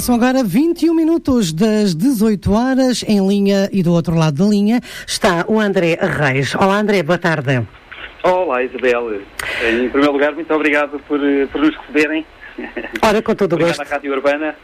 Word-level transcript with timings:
São 0.00 0.14
agora 0.14 0.42
21 0.42 0.94
minutos 0.94 1.52
das 1.52 1.94
18 1.94 2.52
horas 2.52 3.04
em 3.06 3.26
linha 3.28 3.68
e 3.70 3.82
do 3.82 3.92
outro 3.92 4.14
lado 4.14 4.42
da 4.42 4.48
linha 4.48 4.80
está 5.06 5.44
o 5.46 5.60
André 5.60 5.98
Reis. 6.00 6.54
Olá 6.54 6.78
André, 6.78 7.02
boa 7.02 7.18
tarde. 7.18 7.66
Olá 8.22 8.64
Isabel. 8.64 9.20
Em 9.62 9.90
primeiro 9.90 10.12
lugar, 10.12 10.32
muito 10.34 10.52
obrigado 10.54 10.98
por, 11.06 11.20
por 11.52 11.60
nos 11.60 11.76
receberem. 11.76 12.24
Ora, 13.02 13.20
com 13.20 13.34
todo 13.34 13.52
o 13.52 13.58
gosto. 13.58 13.74
Obrigado 13.74 13.92
à 13.92 13.94
Rádio 13.94 14.14
Urbana. 14.14 14.56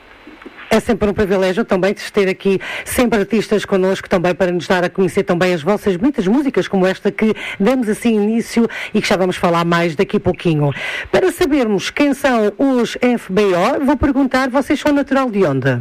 É 0.71 0.81
sempre 0.81 1.09
um 1.09 1.15
privilégio 1.15 1.65
também 1.65 1.95
de 1.95 2.13
ter 2.13 2.29
aqui 2.29 2.61
sempre 2.85 3.21
artistas 3.21 3.65
connosco 3.65 4.09
também 4.09 4.35
para 4.35 4.51
nos 4.51 4.67
dar 4.67 4.85
a 4.85 4.91
conhecer 4.91 5.23
também 5.23 5.55
as 5.55 5.63
vossas 5.63 5.97
bonitas 5.97 6.27
músicas 6.27 6.67
como 6.67 6.87
esta 6.87 7.11
que 7.11 7.35
damos 7.59 7.89
assim 7.89 8.15
início 8.15 8.69
e 8.93 9.01
que 9.01 9.09
já 9.09 9.17
vamos 9.17 9.37
falar 9.37 9.65
mais 9.65 9.95
daqui 9.95 10.17
a 10.17 10.21
pouquinho. 10.21 10.73
Para 11.11 11.31
sabermos 11.31 11.91
quem 11.91 12.15
são 12.15 12.53
os 12.59 12.93
FBO, 12.93 13.85
vou 13.85 13.97
perguntar, 13.97 14.51
vocês 14.51 14.81
são 14.81 14.93
natural 14.93 15.31
de 15.31 15.45
onde? 15.45 15.81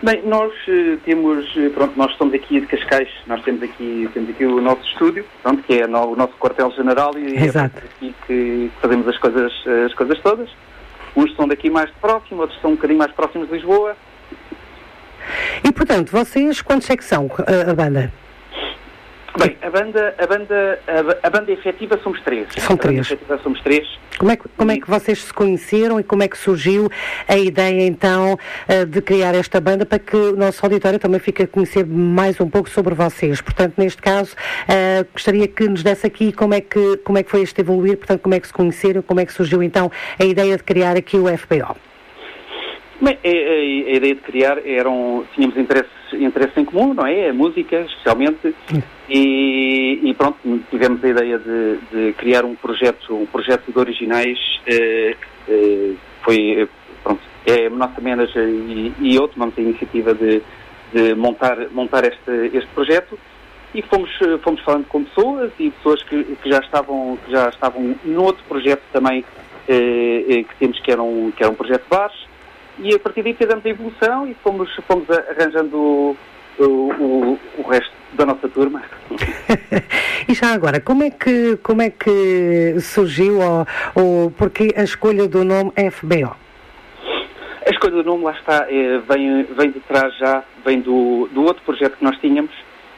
Bem, 0.00 0.22
nós 0.24 0.52
uh, 0.68 0.96
temos, 1.04 1.44
eh, 1.56 1.70
pronto, 1.70 1.94
nós 1.96 2.12
estamos 2.12 2.32
aqui 2.32 2.60
de 2.60 2.66
Cascais, 2.66 3.08
nós 3.26 3.42
temos 3.42 3.64
aqui, 3.64 4.08
temos 4.14 4.30
aqui 4.30 4.44
o 4.44 4.60
nosso 4.60 4.82
estúdio, 4.84 5.24
pronto, 5.42 5.60
que 5.64 5.74
é 5.74 5.86
o 5.86 6.14
nosso 6.14 6.34
quartel-general 6.38 7.18
e 7.18 7.34
Exato. 7.34 7.78
é 7.78 7.80
aqui 7.80 8.14
que 8.24 8.70
fazemos 8.80 9.08
as 9.08 9.18
coisas, 9.18 9.52
as 9.86 9.94
coisas 9.94 10.20
todas. 10.20 10.48
Uns 11.18 11.34
são 11.34 11.48
daqui 11.48 11.68
mais 11.68 11.90
próximo, 12.00 12.42
outros 12.42 12.60
são 12.60 12.70
um 12.70 12.74
bocadinho 12.76 13.00
mais 13.00 13.10
próximos 13.10 13.48
de 13.48 13.54
Lisboa. 13.54 13.96
E, 15.64 15.72
portanto, 15.72 16.12
vocês, 16.12 16.62
quantos 16.62 16.88
é 16.88 16.96
que 16.96 17.04
são 17.04 17.28
a, 17.44 17.72
a 17.72 17.74
banda? 17.74 18.12
Bem, 19.38 19.56
a 19.62 19.70
banda, 19.70 20.14
a 20.18 20.26
banda, 20.26 20.80
a, 21.22 21.30
banda 21.30 21.52
efetiva 21.52 21.96
somos 22.02 22.20
três. 22.22 22.48
São 22.58 22.74
a 22.74 22.78
três. 22.78 22.96
Banda 22.96 23.14
efetiva 23.14 23.38
somos 23.38 23.60
três. 23.60 23.86
Como 24.18 24.32
é, 24.32 24.36
que, 24.36 24.48
como 24.48 24.72
é 24.72 24.80
que 24.80 24.90
vocês 24.90 25.22
se 25.22 25.32
conheceram 25.32 26.00
e 26.00 26.02
como 26.02 26.24
é 26.24 26.28
que 26.28 26.36
surgiu 26.36 26.90
a 27.28 27.36
ideia, 27.36 27.86
então, 27.86 28.36
eh, 28.66 28.84
de 28.84 29.00
criar 29.00 29.36
esta 29.36 29.60
banda 29.60 29.86
para 29.86 30.00
que 30.00 30.16
o 30.16 30.36
nosso 30.36 30.64
auditório 30.66 30.98
também 30.98 31.20
fique 31.20 31.44
a 31.44 31.46
conhecer 31.46 31.86
mais 31.86 32.40
um 32.40 32.50
pouco 32.50 32.68
sobre 32.68 32.96
vocês? 32.96 33.40
Portanto, 33.40 33.74
neste 33.78 34.02
caso, 34.02 34.34
eh, 34.66 35.06
gostaria 35.12 35.46
que 35.46 35.68
nos 35.68 35.84
desse 35.84 36.04
aqui 36.04 36.32
como 36.32 36.54
é, 36.54 36.60
que, 36.60 36.96
como 36.98 37.16
é 37.16 37.22
que 37.22 37.30
foi 37.30 37.42
este 37.42 37.60
evoluir, 37.60 37.96
portanto, 37.96 38.20
como 38.20 38.34
é 38.34 38.40
que 38.40 38.48
se 38.48 38.52
conheceram, 38.52 39.02
como 39.02 39.20
é 39.20 39.24
que 39.24 39.32
surgiu, 39.32 39.62
então, 39.62 39.88
a 40.18 40.24
ideia 40.24 40.56
de 40.56 40.64
criar 40.64 40.96
aqui 40.96 41.16
o 41.16 41.26
FBO. 41.38 41.76
Bem, 43.00 43.16
a, 43.24 43.28
a, 43.28 43.30
a, 43.30 43.96
ideia 43.96 44.14
de 44.16 44.20
criar 44.20 44.58
eram, 44.66 45.24
tínhamos 45.32 45.56
interesses, 45.56 45.92
interesse 46.16 46.60
em 46.60 46.64
comum, 46.64 46.94
não 46.94 47.06
é? 47.06 47.30
A 47.30 47.34
música, 47.34 47.80
especialmente, 47.80 48.54
e, 49.08 50.00
e 50.02 50.14
pronto, 50.14 50.38
tivemos 50.70 51.02
a 51.02 51.08
ideia 51.08 51.38
de, 51.38 51.78
de, 51.92 52.12
criar 52.14 52.44
um 52.44 52.54
projeto, 52.54 53.14
um 53.14 53.26
projeto 53.26 53.70
de 53.70 53.78
originais, 53.78 54.38
eh, 54.66 55.16
eh, 55.48 55.92
foi, 56.22 56.68
pronto, 57.02 57.20
é 57.46 57.66
a 57.66 57.70
nossa 57.70 58.00
manager 58.00 58.48
e, 58.48 58.92
e 59.00 59.16
eu 59.16 59.28
tomamos 59.28 59.56
a 59.56 59.60
iniciativa 59.60 60.14
de, 60.14 60.42
de 60.92 61.14
montar, 61.14 61.56
montar 61.70 62.04
este, 62.04 62.56
este 62.56 62.68
projeto. 62.74 63.18
E 63.74 63.82
fomos, 63.82 64.10
fomos 64.42 64.62
falando 64.62 64.86
com 64.86 65.04
pessoas 65.04 65.52
e 65.58 65.70
pessoas 65.70 66.02
que, 66.04 66.24
que 66.24 66.48
já 66.48 66.58
estavam, 66.58 67.18
que 67.24 67.30
já 67.30 67.50
estavam 67.50 67.94
no 68.02 68.22
outro 68.22 68.42
projeto 68.48 68.82
também 68.92 69.22
eh, 69.68 70.44
que 70.48 70.56
temos 70.58 70.80
que 70.80 70.90
era 70.90 71.02
um, 71.02 71.30
que 71.30 71.42
era 71.42 71.52
um 71.52 71.54
projeto 71.54 71.82
de 71.82 71.90
bares, 71.90 72.16
e 72.80 72.94
a 72.94 72.98
partir 72.98 73.22
daí 73.22 73.34
fizemos 73.34 73.64
a 73.64 73.68
evolução 73.68 74.26
e 74.26 74.34
fomos, 74.34 74.74
fomos 74.86 75.08
arranjando 75.10 75.76
o, 75.76 76.16
o, 76.58 77.38
o, 77.58 77.62
resto 77.68 77.92
da 78.14 78.26
nossa 78.26 78.48
turma. 78.48 78.82
e 80.28 80.34
já 80.34 80.52
agora, 80.52 80.80
como 80.80 81.02
é 81.02 81.10
que, 81.10 81.56
como 81.62 81.82
é 81.82 81.90
que 81.90 82.78
surgiu 82.80 83.40
ou, 83.40 83.66
ou 83.94 84.30
porque 84.30 84.72
a 84.76 84.82
escolha 84.82 85.26
do 85.26 85.44
nome 85.44 85.72
FBO? 85.90 86.36
A 87.66 87.70
escolha 87.70 87.96
do 87.96 88.04
nome, 88.04 88.24
lá 88.24 88.32
está, 88.32 88.66
é, 88.68 88.98
vem, 88.98 89.42
vem 89.44 89.70
de 89.70 89.80
trás 89.80 90.16
já, 90.16 90.42
vem 90.64 90.80
do, 90.80 91.28
do 91.32 91.42
outro 91.42 91.62
projeto 91.64 91.96
que 91.98 92.04
nós 92.04 92.16
tínhamos 92.18 92.52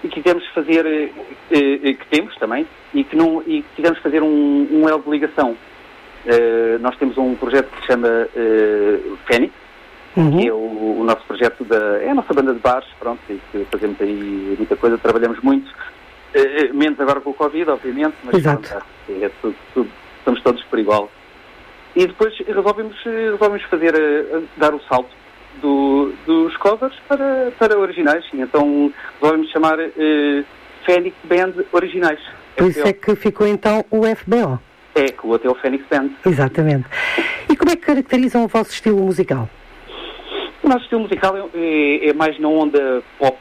e 0.05 0.09
quisemos 0.09 0.47
fazer, 0.49 0.87
é, 0.87 1.91
é, 1.91 1.93
que 1.95 2.07
temos 2.11 2.35
também, 2.37 2.67
e 2.95 3.05
que 3.05 3.17
não, 3.17 3.43
e 3.47 3.65
quisemos 3.75 3.99
fazer 3.99 4.23
um, 4.23 4.69
um 4.71 4.89
elo 4.89 5.03
de 5.03 5.11
ligação. 5.11 5.57
Nós 6.81 6.97
temos 6.99 7.17
um 7.17 7.35
projeto 7.35 7.71
que 7.71 7.81
se 7.81 7.87
chama 7.87 8.29
Fênix, 9.27 9.55
uhum. 10.17 10.39
que 10.39 10.49
é 10.49 10.53
o, 10.53 11.01
o, 11.01 11.05
nosso 11.05 11.25
projeto 11.27 11.65
da. 11.65 12.03
é 12.03 12.11
a 12.11 12.15
nossa 12.15 12.33
banda 12.33 12.53
de 12.53 12.61
bares, 12.61 12.89
pronto, 12.99 13.21
e 13.29 13.41
que 13.51 13.67
fazemos 13.71 14.01
aí 14.01 14.55
muita 14.57 14.77
coisa, 14.77 14.99
trabalhamos 14.99 15.41
muito, 15.41 15.69
uh, 15.69 16.75
menos 16.75 16.99
agora 17.01 17.21
com 17.21 17.31
o 17.31 17.35
Covid, 17.35 17.71
obviamente, 17.71 18.15
mas 18.25 18.35
Exato. 18.35 18.69
Pronto, 18.69 18.85
é 19.09 19.31
tudo, 19.41 19.57
tudo, 19.75 19.91
estamos 20.19 20.43
todos 20.43 20.63
por 20.65 20.79
igual. 20.79 21.11
E 21.97 22.07
depois 22.07 22.37
resolvemos, 22.47 22.97
resolvemos 23.05 23.63
fazer, 23.65 23.95
uh, 23.95 24.43
dar 24.57 24.75
o 24.75 24.81
salto 24.89 25.11
do, 25.61 26.13
dos 26.27 26.57
covers 26.57 26.95
para, 27.09 27.53
para 27.59 27.79
originais, 27.79 28.25
e 28.33 28.41
então 28.41 28.93
resolvemos 29.21 29.51
chamar 29.51 29.79
uh, 29.79 30.45
Fênix 30.85 31.17
Band 31.25 31.65
Originais. 31.73 32.21
Por 32.57 32.69
isso 32.69 32.87
é 32.87 32.93
que 32.93 33.15
ficou 33.15 33.47
então 33.47 33.85
o 33.91 34.03
FBO. 34.05 34.61
É, 34.95 35.05
que 35.05 35.25
o 35.25 35.31
Hotel 35.31 35.55
Fênix 35.55 35.85
Band. 35.89 36.11
Exatamente. 36.27 36.85
E 37.49 37.57
como 37.57 37.71
é 37.71 37.77
que 37.77 37.83
caracterizam 37.83 38.45
o 38.45 38.49
vosso 38.49 38.71
estilo 38.71 38.99
musical? 38.99 39.49
O 40.71 40.73
nosso 40.73 40.85
estilo 40.85 41.01
musical 41.01 41.37
é, 41.37 41.41
é, 41.53 42.11
é 42.11 42.13
mais 42.13 42.39
na 42.39 42.47
onda 42.47 43.03
pop. 43.19 43.37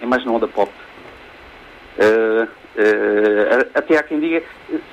É 0.00 0.06
mais 0.06 0.24
na 0.24 0.30
onda 0.30 0.46
pop. 0.46 0.70
Uh, 1.98 2.44
uh, 2.44 2.48
até 3.74 3.98
há 3.98 4.02
quem 4.04 4.20
diga 4.20 4.40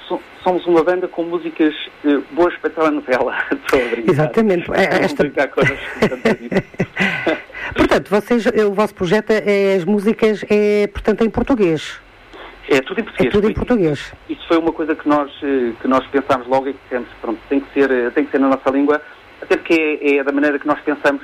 so, 0.08 0.20
somos 0.44 0.66
uma 0.66 0.84
banda 0.84 1.08
com 1.08 1.22
músicas 1.22 1.76
uh, 2.04 2.24
boas 2.32 2.58
para 2.58 2.72
telenovela. 2.72 3.38
Exatamente. 4.10 4.66
Esta... 4.74 5.26
portanto, 7.78 8.10
vocês, 8.10 8.48
o 8.48 8.74
vosso 8.74 8.96
projeto 8.96 9.30
é 9.30 9.76
as 9.76 9.86
músicas 9.86 10.44
é 10.50 10.88
portanto 10.88 11.24
em 11.24 11.30
português. 11.30 12.02
É 12.68 12.82
tudo 12.82 13.02
em 13.02 13.04
português. 13.04 13.28
É 13.28 13.32
tudo 13.32 13.48
em 13.48 13.54
português. 13.54 14.12
Isso 14.28 14.48
foi 14.48 14.58
uma 14.58 14.72
coisa 14.72 14.96
que 14.96 15.08
nós, 15.08 15.32
que 15.40 15.88
nós 15.88 16.04
pensámos 16.08 16.48
logo 16.48 16.68
e 16.68 16.74
que 16.74 16.80
dissemos, 16.86 17.10
pronto, 17.22 17.40
tem 17.48 17.60
que 17.60 17.72
ser, 17.80 18.12
tem 18.14 18.26
que 18.26 18.32
ser 18.32 18.40
na 18.40 18.48
nossa 18.48 18.72
língua, 18.72 19.00
até 19.40 19.56
porque 19.56 20.00
é, 20.02 20.16
é 20.16 20.24
da 20.24 20.32
maneira 20.32 20.58
que 20.58 20.66
nós 20.66 20.80
pensamos. 20.80 21.22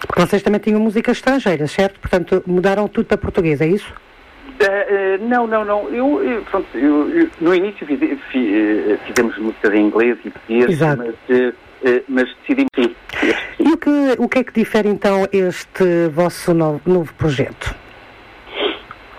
Porque 0.00 0.20
vocês 0.20 0.42
também 0.42 0.60
tinham 0.60 0.80
música 0.80 1.10
estrangeira, 1.12 1.66
certo? 1.66 1.98
Portanto, 2.00 2.42
mudaram 2.46 2.86
tudo 2.88 3.06
para 3.06 3.18
português, 3.18 3.60
é 3.60 3.66
isso? 3.66 3.92
Uh, 4.46 5.22
uh, 5.22 5.28
não, 5.28 5.46
não, 5.46 5.64
não. 5.64 5.88
Eu, 5.88 6.22
eu 6.22 6.42
pronto, 6.42 6.66
eu, 6.76 7.10
eu, 7.10 7.28
no 7.40 7.54
início 7.54 7.86
fiz, 7.86 7.98
fiz, 8.30 9.00
fizemos 9.06 9.36
músicas 9.38 9.74
em 9.74 9.86
inglês 9.86 10.18
e 10.24 10.30
português, 10.30 10.78
mas, 10.80 10.98
uh, 11.08 11.54
mas 12.08 12.34
decidimos 12.40 12.70
sim. 12.74 12.94
E 13.58 13.72
o 13.72 13.76
que, 13.76 13.90
o 14.18 14.28
que 14.28 14.38
é 14.38 14.44
que 14.44 14.52
difere 14.52 14.88
então 14.88 15.26
este 15.32 16.08
vosso 16.10 16.54
novo, 16.54 16.80
novo 16.86 17.12
projeto? 17.14 17.74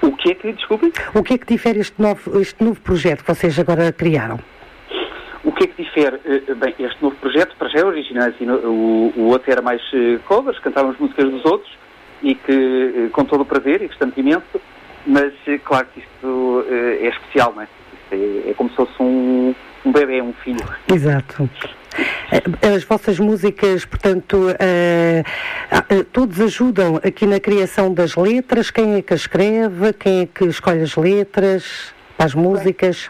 O 0.02 0.12
que 0.12 0.32
é 0.32 0.36
que, 0.36 0.54
desculpe? 0.54 0.92
O 1.14 1.24
que 1.24 1.34
é 1.34 1.38
que 1.38 1.46
difere 1.46 1.80
este 1.80 2.02
novo, 2.02 2.40
este 2.40 2.64
novo 2.64 2.80
projeto 2.82 3.24
que 3.24 3.34
vocês 3.34 3.60
agora 3.60 3.92
criaram? 3.92 4.40
O 5.48 5.52
que 5.54 5.64
é 5.64 5.68
que 5.68 5.82
difere? 5.82 6.20
Bem, 6.56 6.76
este 6.78 7.02
novo 7.02 7.16
projeto, 7.16 7.56
para 7.58 7.70
já 7.70 7.80
é 7.80 7.86
original, 7.86 8.28
assim, 8.28 8.46
o, 8.50 9.14
o 9.16 9.24
outro 9.28 9.50
era 9.50 9.62
mais 9.62 9.82
covers, 10.26 10.60
cantávamos 10.60 11.00
músicas 11.00 11.32
dos 11.32 11.46
outros, 11.46 11.72
e 12.22 12.36
que, 12.36 13.10
com 13.14 13.24
todo 13.24 13.42
o 13.42 13.46
prazer, 13.46 13.82
e 13.82 13.88
gostamos 13.88 14.18
imenso, 14.18 14.60
mas 15.06 15.34
claro 15.64 15.88
que 15.94 16.02
isto 16.02 16.66
é 16.70 17.08
especial, 17.08 17.54
não 17.56 17.62
é? 17.62 17.68
É, 18.12 18.50
é 18.50 18.54
como 18.58 18.70
se 18.70 18.76
fosse 18.76 19.02
um, 19.02 19.56
um 19.86 19.92
bebê, 19.94 20.22
um 20.22 20.34
filho. 20.34 20.66
Exato. 20.94 21.50
As 22.76 22.84
vossas 22.84 23.18
músicas, 23.18 23.86
portanto, 23.86 24.38
uh, 24.38 25.96
uh, 25.96 26.04
todos 26.12 26.42
ajudam 26.42 26.98
aqui 26.98 27.26
na 27.26 27.40
criação 27.40 27.94
das 27.94 28.16
letras. 28.16 28.70
Quem 28.70 28.96
é 28.96 29.02
que 29.02 29.14
as 29.14 29.22
escreve? 29.22 29.94
Quem 29.94 30.22
é 30.22 30.26
que 30.26 30.46
escolhe 30.46 30.82
as 30.82 30.96
letras 30.98 31.94
para 32.18 32.26
as 32.26 32.36
músicas? 32.36 33.10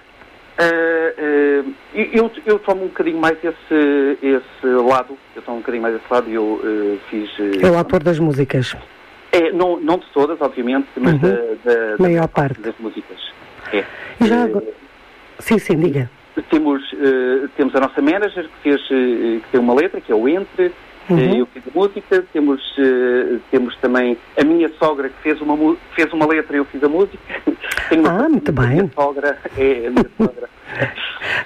Uh, 0.59 1.73
eu, 1.93 2.31
eu 2.45 2.59
tomo 2.59 2.85
um 2.85 2.87
bocadinho 2.87 3.19
mais 3.19 3.37
esse, 3.43 4.17
esse 4.21 4.67
lado. 4.67 5.17
Eu 5.35 5.41
tomo 5.41 5.57
um 5.57 5.59
bocadinho 5.61 5.83
mais 5.83 5.95
esse 5.95 6.05
lado 6.11 6.29
e 6.29 6.33
eu 6.33 6.99
fiz. 7.09 7.29
é 7.61 7.69
o 7.69 7.77
autor 7.77 8.01
das 8.01 8.19
músicas? 8.19 8.75
É, 9.31 9.51
não, 9.51 9.79
não 9.79 9.97
de 9.97 10.05
todas, 10.13 10.39
obviamente, 10.41 10.87
mas 10.95 11.13
uhum. 11.13 11.19
da, 11.19 11.35
da, 11.63 11.95
da 11.95 11.97
maior 11.99 12.27
parte 12.27 12.59
das 12.61 12.73
músicas. 12.79 13.17
É. 13.71 13.83
E 14.21 14.27
já 14.27 14.43
agora... 14.43 14.65
Sim, 15.39 15.59
sim, 15.59 15.77
diga. 15.77 16.09
Temos, 16.49 16.81
uh, 16.93 17.47
temos 17.55 17.75
a 17.75 17.79
nossa 17.79 18.01
manager 18.01 18.45
que 18.45 18.61
fez 18.63 18.81
uh, 18.85 19.41
que 19.41 19.45
tem 19.51 19.59
uma 19.59 19.73
letra, 19.73 19.99
que 19.99 20.11
é 20.11 20.15
o 20.15 20.27
Entre, 20.27 20.71
uhum. 21.09 21.31
uh, 21.31 21.37
eu 21.37 21.45
fiz 21.47 21.63
a 21.67 21.79
música, 21.79 22.25
temos, 22.33 22.75
temos 23.51 23.75
também 23.77 24.17
a 24.39 24.43
minha 24.43 24.69
sogra 24.79 25.09
que 25.09 25.21
fez 25.21 25.41
uma, 25.41 25.75
fez 25.95 26.11
uma 26.13 26.25
letra 26.27 26.55
e 26.55 26.59
eu 26.59 26.65
fiz 26.65 26.83
a 26.83 26.89
música. 26.89 27.17
Tenho 27.89 28.07
ah, 28.07 28.29
muito 28.29 28.51
bem. 28.51 28.65
A 28.65 28.69
minha 28.69 28.91
sogra 28.93 29.37
é 29.57 29.87
a 29.87 29.91
minha 29.91 30.05
sogra. 30.17 30.49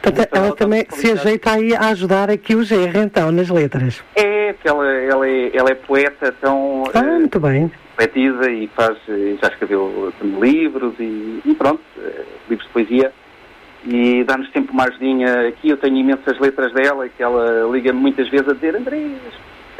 Portanto, 0.01 0.29
ela 0.31 0.55
também 0.55 0.85
se 0.89 1.11
ajeita 1.11 1.51
aí 1.51 1.75
a 1.75 1.89
ajudar 1.89 2.29
aqui 2.29 2.55
o 2.55 2.59
GR 2.59 2.97
então 3.03 3.31
nas 3.31 3.49
letras. 3.49 4.03
É, 4.15 4.53
que 4.53 4.67
ela, 4.67 4.87
ela, 4.87 5.27
é, 5.27 5.55
ela 5.55 5.69
é 5.69 5.75
poeta, 5.75 6.33
tão 6.41 6.83
ah, 6.93 7.01
muito 7.01 7.39
bem. 7.39 7.71
poetisa 7.95 8.49
e 8.49 8.67
faz, 8.67 8.97
já 9.41 9.47
escreveu 9.47 10.11
livros 10.39 10.93
e, 10.99 11.41
e 11.45 11.55
pronto, 11.55 11.81
livros 12.49 12.67
de 12.67 12.73
poesia 12.73 13.13
e 13.85 14.23
dá-nos 14.23 14.51
sempre 14.51 14.71
uma 14.71 14.85
ajudinha 14.85 15.47
aqui. 15.47 15.69
Eu 15.69 15.77
tenho 15.77 15.97
imensas 15.97 16.39
letras 16.39 16.73
dela 16.73 17.07
que 17.09 17.21
ela 17.21 17.69
liga-me 17.71 17.99
muitas 17.99 18.29
vezes 18.29 18.47
a 18.47 18.53
dizer: 18.53 18.75
Andrés, 18.75 19.17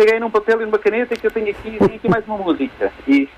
peguei 0.02 0.20
num 0.20 0.32
papel 0.32 0.62
e 0.62 0.66
numa 0.66 0.80
caneta 0.80 1.16
que 1.16 1.28
eu 1.28 1.32
tenho 1.32 1.52
aqui, 1.52 1.78
tenho 1.78 1.96
aqui 1.96 2.10
mais 2.10 2.26
uma 2.26 2.38
música. 2.38 2.92
E 3.08 3.30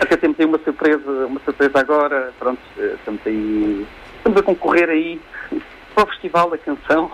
até 0.00 0.16
temos 0.16 0.38
aí 0.40 0.44
uma 0.44 0.58
surpresa, 0.58 1.26
uma 1.26 1.40
surpresa 1.44 1.78
agora, 1.78 2.32
pronto, 2.40 2.58
estamos 2.76 3.20
aí, 3.24 3.86
estamos 4.16 4.40
a 4.40 4.42
concorrer 4.42 4.88
aí 4.90 5.20
para 5.94 6.04
o 6.04 6.06
Festival 6.08 6.50
da 6.50 6.58
Canção. 6.58 7.10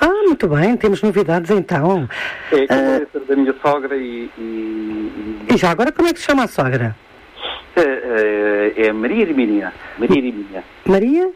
Ah, 0.00 0.22
muito 0.26 0.48
bem, 0.48 0.76
temos 0.76 1.02
novidades 1.02 1.52
então. 1.52 2.08
É, 2.50 2.66
com 3.06 3.18
uh, 3.18 3.24
da 3.24 3.36
minha 3.36 3.54
sogra 3.62 3.96
e, 3.96 4.28
e, 4.36 5.46
e... 5.48 5.56
já 5.56 5.70
agora 5.70 5.92
como 5.92 6.08
é 6.08 6.12
que 6.12 6.18
se 6.18 6.26
chama 6.26 6.44
a 6.44 6.48
sogra? 6.48 6.96
É, 7.76 8.74
é, 8.76 8.86
é 8.86 8.92
Maria 8.92 9.22
Hermínia. 9.22 9.72
Maria. 9.98 10.64
Maria? 10.84 11.30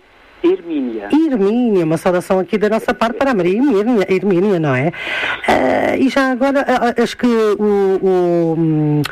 Hermínia. 0.44 1.08
Hermínia, 1.10 1.84
uma 1.84 1.96
saudação 1.96 2.38
aqui 2.38 2.58
da 2.58 2.68
nossa 2.68 2.92
parte 2.92 3.16
para 3.16 3.30
a 3.30 3.34
Maria 3.34 3.56
Hermínia, 3.56 4.06
Hermínia 4.08 4.60
não 4.60 4.74
é? 4.74 4.88
Uh, 4.88 6.02
e 6.02 6.08
já 6.10 6.30
agora, 6.30 6.60
uh, 6.60 7.02
acho 7.02 7.16
que 7.16 7.26
o, 7.26 7.98
o 8.02 8.54
um, 8.58 9.02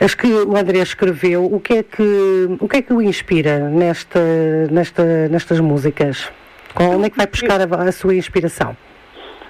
acho 0.00 0.16
que 0.16 0.26
o 0.26 0.56
André 0.56 0.78
escreveu, 0.78 1.44
o 1.44 1.60
que 1.60 1.74
é 1.74 1.82
que, 1.82 2.56
o 2.58 2.66
que, 2.66 2.78
é 2.78 2.82
que 2.82 2.92
o 2.92 3.02
inspira 3.02 3.68
nesta, 3.68 4.20
nesta, 4.70 5.28
nestas 5.28 5.60
músicas? 5.60 6.32
Onde 6.78 7.06
é 7.06 7.10
que 7.10 7.16
vai 7.16 7.26
buscar 7.26 7.60
a, 7.60 7.82
a 7.82 7.92
sua 7.92 8.14
inspiração? 8.14 8.76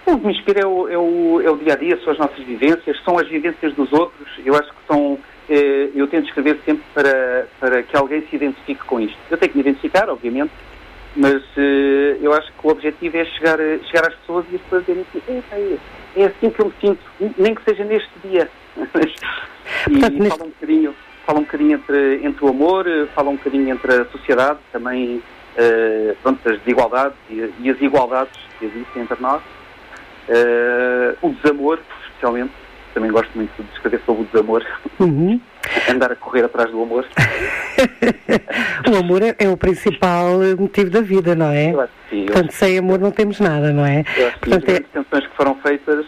O 0.07 0.19
que 0.19 0.27
me 0.27 0.33
inspira 0.33 0.63
é 0.63 0.67
o, 0.67 0.89
é, 0.89 0.99
o, 0.99 1.41
é 1.41 1.51
o 1.51 1.57
dia 1.57 1.75
a 1.75 1.77
dia, 1.77 1.99
são 2.03 2.13
as 2.13 2.19
nossas 2.19 2.45
vivências, 2.45 3.01
são 3.05 3.19
as 3.19 3.29
vivências 3.29 3.73
dos 3.75 3.93
outros. 3.93 4.29
Eu 4.45 4.55
acho 4.57 4.69
que 4.69 4.87
são. 4.89 5.19
Eh, 5.49 5.91
eu 5.95 6.07
tento 6.09 6.27
escrever 6.27 6.59
sempre 6.65 6.83
para, 6.95 7.47
para 7.61 7.83
que 7.83 7.97
alguém 7.97 8.25
se 8.29 8.37
identifique 8.37 8.85
com 8.85 8.99
isto. 9.01 9.17
Eu 9.31 9.37
tenho 9.37 9.53
que 9.53 9.59
me 9.59 9.63
identificar, 9.63 10.09
obviamente, 10.09 10.51
mas 11.17 11.43
eh, 11.57 12.19
eu 12.21 12.33
acho 12.33 12.53
que 12.53 12.67
o 12.67 12.71
objetivo 12.71 13.17
é 13.17 13.25
chegar, 13.25 13.59
chegar 13.59 14.09
às 14.09 14.15
pessoas 14.15 14.45
e 14.51 14.57
as 14.57 14.63
pessoas 14.63 14.87
dizerem 14.87 15.07
assim: 15.15 15.43
é, 15.51 16.23
é 16.23 16.27
assim 16.27 16.51
que 16.51 16.61
eu 16.61 16.67
me 16.67 16.73
sinto, 16.81 17.01
nem 17.37 17.55
que 17.55 17.65
seja 17.65 17.85
neste 17.85 18.11
dia. 18.23 18.49
e 18.77 19.91
Portanto, 19.91 20.19
neste... 20.19 20.29
fala 20.29 20.45
um 20.45 20.51
bocadinho, 20.51 20.95
fala 21.27 21.39
um 21.39 21.43
bocadinho 21.43 21.73
entre, 21.75 22.21
entre 22.25 22.45
o 22.45 22.49
amor, 22.49 22.87
fala 23.15 23.31
um 23.31 23.37
bocadinho 23.37 23.69
entre 23.69 23.93
a 23.93 24.05
sociedade, 24.07 24.61
também 24.73 25.17
uh, 25.17 26.17
pronto, 26.23 26.49
as 26.49 26.59
desigualdades 26.61 27.19
e, 27.29 27.53
e, 27.61 27.71
as 27.71 27.81
igualdades 27.81 28.39
que 28.59 28.67
existem 28.67 29.03
entre 29.03 29.21
nós. 29.21 29.43
Uh, 30.29 31.27
o 31.27 31.31
desamor, 31.31 31.81
especialmente. 32.07 32.53
Também 32.95 33.11
gosto 33.11 33.31
muito 33.35 33.63
de 33.63 33.73
escrever 33.73 34.01
sobre 34.05 34.23
o 34.23 34.25
desamor. 34.27 34.65
Uhum. 34.99 35.41
Andar 35.89 36.13
a 36.13 36.17
correr 36.17 36.45
atrás 36.45 36.71
do 36.71 36.83
amor. 36.83 37.07
o 38.91 38.97
amor 38.97 39.23
é, 39.23 39.35
é, 39.39 39.49
o 39.49 39.57
principal 39.57 40.39
motivo 40.59 40.91
da 40.91 41.01
vida, 41.01 41.35
não 41.35 41.51
é? 41.51 41.73
Eu 41.73 41.81
acho 41.81 41.93
que 42.09 42.17
sim. 42.17 42.27
Portanto, 42.27 42.53
sem 42.53 42.79
amor 42.79 42.99
não 42.99 43.11
temos 43.11 43.39
nada, 43.41 43.73
não 43.73 43.87
é? 43.87 44.05
Eu 44.17 44.29
acho 44.29 44.39
que 44.39 44.51
Portanto, 44.51 44.71
as 44.71 44.77
é... 44.77 44.81
canções 44.81 45.27
que 45.27 45.37
foram 45.37 45.55
feitas 45.57 46.07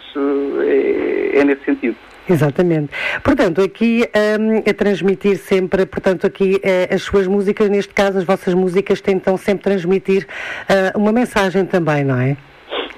é, 0.65 1.39
é 1.39 1.43
nesse 1.43 1.63
sentido. 1.63 1.95
Exatamente. 2.29 2.89
Portanto, 3.21 3.61
aqui 3.61 4.07
um, 4.39 4.69
a 4.69 4.73
transmitir 4.73 5.37
sempre, 5.37 5.85
portanto, 5.85 6.25
aqui 6.25 6.55
uh, 6.55 6.93
as 6.93 7.01
suas 7.01 7.27
músicas, 7.27 7.69
neste 7.69 7.93
caso 7.93 8.17
as 8.17 8.23
vossas 8.23 8.53
músicas, 8.53 9.01
tentam 9.01 9.35
sempre 9.37 9.63
transmitir 9.63 10.25
uh, 10.69 10.97
uma 10.97 11.11
mensagem 11.11 11.65
também, 11.65 12.03
não 12.03 12.19
é? 12.19 12.37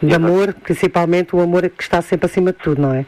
De 0.01 0.13
amor, 0.13 0.53
principalmente 0.53 1.35
o 1.35 1.41
amor 1.41 1.67
que 1.69 1.81
está 1.81 2.01
sempre 2.01 2.27
acima 2.27 2.51
de 2.51 2.59
tudo, 2.59 2.81
não 2.81 2.93
é? 2.93 3.05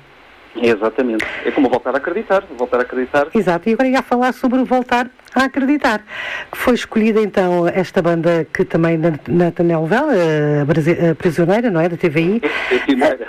Exatamente. 0.61 1.25
É 1.45 1.51
como 1.51 1.69
voltar 1.69 1.93
a 1.93 1.97
acreditar, 1.97 2.43
voltar 2.57 2.79
a 2.79 2.81
acreditar. 2.81 3.27
Exato. 3.33 3.69
E 3.69 3.73
agora 3.73 3.87
ia 3.87 4.01
falar 4.01 4.33
sobre 4.33 4.59
o 4.59 4.65
voltar 4.65 5.09
a 5.35 5.43
acreditar. 5.43 6.03
Que 6.51 6.57
foi 6.57 6.73
escolhida 6.73 7.21
então 7.21 7.67
esta 7.67 8.01
banda 8.01 8.45
que 8.53 8.65
também 8.65 8.97
na, 8.97 9.13
na 9.27 9.51
telenovela, 9.51 10.13
a, 10.13 11.11
a 11.11 11.15
Prisioneira, 11.15 11.69
não 11.69 11.79
é? 11.79 11.89
Da 11.89 11.97
TVI. 11.97 12.41
Prisioneira. 12.69 13.27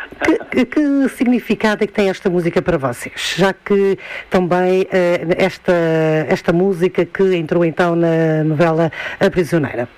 Que, 0.51 0.65
que, 0.65 1.09
significado 1.11 1.85
é 1.85 1.87
que 1.87 1.93
tem 1.93 2.09
esta 2.09 2.31
música 2.31 2.63
para 2.63 2.79
vocês? 2.79 3.35
Já 3.37 3.53
que 3.53 3.99
também 4.31 4.87
eh, 4.91 5.27
esta, 5.37 5.73
esta 6.29 6.53
música 6.53 7.05
que 7.05 7.35
entrou 7.37 7.65
então 7.65 7.95
na 7.95 8.43
novela 8.45 8.91
A 9.21 9.31
Prisioneira. 9.31 9.89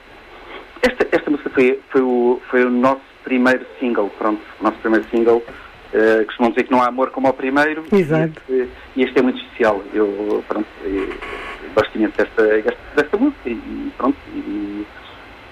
Esta, 0.83 1.07
esta 1.13 1.31
música 1.31 1.51
foi, 1.51 1.81
foi, 1.91 2.01
o, 2.01 2.41
foi 2.51 2.65
o 2.65 2.71
nosso 2.71 3.03
primeiro 3.25 3.65
single, 3.79 4.11
pronto, 4.19 4.41
o 4.61 4.65
nosso 4.65 4.79
primeiro 4.79 5.07
single 5.11 5.43
Uh, 5.93 6.25
costumam 6.27 6.51
dizer 6.51 6.65
que 6.65 6.71
não 6.71 6.83
há 6.83 6.87
amor 6.87 7.11
como 7.11 7.27
ao 7.27 7.33
primeiro. 7.33 7.85
Exato. 7.93 8.41
E 8.49 8.53
este, 8.55 8.71
este 8.97 9.19
é 9.19 9.23
muito 9.23 9.41
especial. 9.41 9.83
Eu, 9.93 10.45
pronto, 10.47 10.69
eu 10.85 11.09
gosto 11.75 11.97
imenso 11.97 12.17
desta, 12.17 12.43
desta, 12.97 13.17
música 13.17 13.49
e 13.49 13.93
pronto. 13.97 14.17
E, 14.33 14.87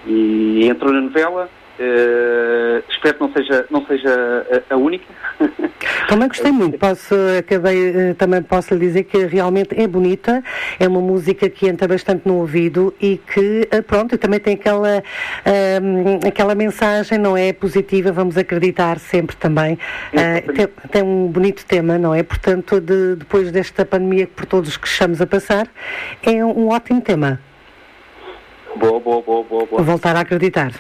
e 0.07 0.69
entrou 0.69 0.93
na 0.93 1.01
novela 1.01 1.51
Uh, 1.79 2.83
espero 2.91 3.15
que 3.15 3.21
não 3.21 3.33
seja, 3.33 3.67
não 3.71 3.87
seja 3.87 4.47
a, 4.69 4.75
a 4.75 4.77
única. 4.77 5.05
Também 6.09 6.27
gostei 6.27 6.51
muito. 6.51 6.77
Posso, 6.79 7.15
acabei, 7.39 7.91
eh, 7.91 8.15
também 8.15 8.43
posso 8.43 8.75
lhe 8.75 8.81
dizer 8.81 9.05
que 9.05 9.27
realmente 9.27 9.79
é 9.81 9.87
bonita, 9.87 10.43
é 10.81 10.89
uma 10.89 11.01
música 11.01 11.49
que 11.49 11.69
entra 11.69 11.87
bastante 11.87 12.27
no 12.27 12.37
ouvido 12.39 12.95
e 13.01 13.19
que, 13.19 13.69
eh, 13.71 13.83
pronto, 13.83 14.17
também 14.19 14.41
tem 14.41 14.55
aquela, 14.55 15.03
um, 15.83 16.27
aquela 16.27 16.55
mensagem, 16.55 17.19
não 17.19 17.37
é? 17.37 17.53
Positiva, 17.53 18.11
vamos 18.11 18.37
acreditar 18.37 18.99
sempre 18.99 19.37
também. 19.37 19.75
Uh, 19.75 20.53
tem, 20.53 20.67
tem, 20.91 21.03
um 21.03 21.29
bonito 21.29 21.65
tema, 21.67 21.99
não 21.99 22.15
é? 22.15 22.23
Portanto, 22.23 22.81
de, 22.81 23.17
depois 23.17 23.53
desta 23.53 23.85
pandemia 23.85 24.27
que 24.27 24.33
por 24.33 24.47
todos 24.47 24.77
que 24.77 24.89
estamos 24.89 25.21
a 25.21 25.27
passar, 25.27 25.69
é 26.23 26.45
um, 26.45 26.65
um 26.65 26.69
ótimo 26.71 27.01
tema. 27.01 27.39
Boa, 28.77 28.99
boa, 28.99 29.23
boa, 29.23 29.45
boa, 29.45 29.67
boa. 29.67 29.83
Voltar 29.83 30.17
a 30.17 30.21
acreditar. 30.21 30.73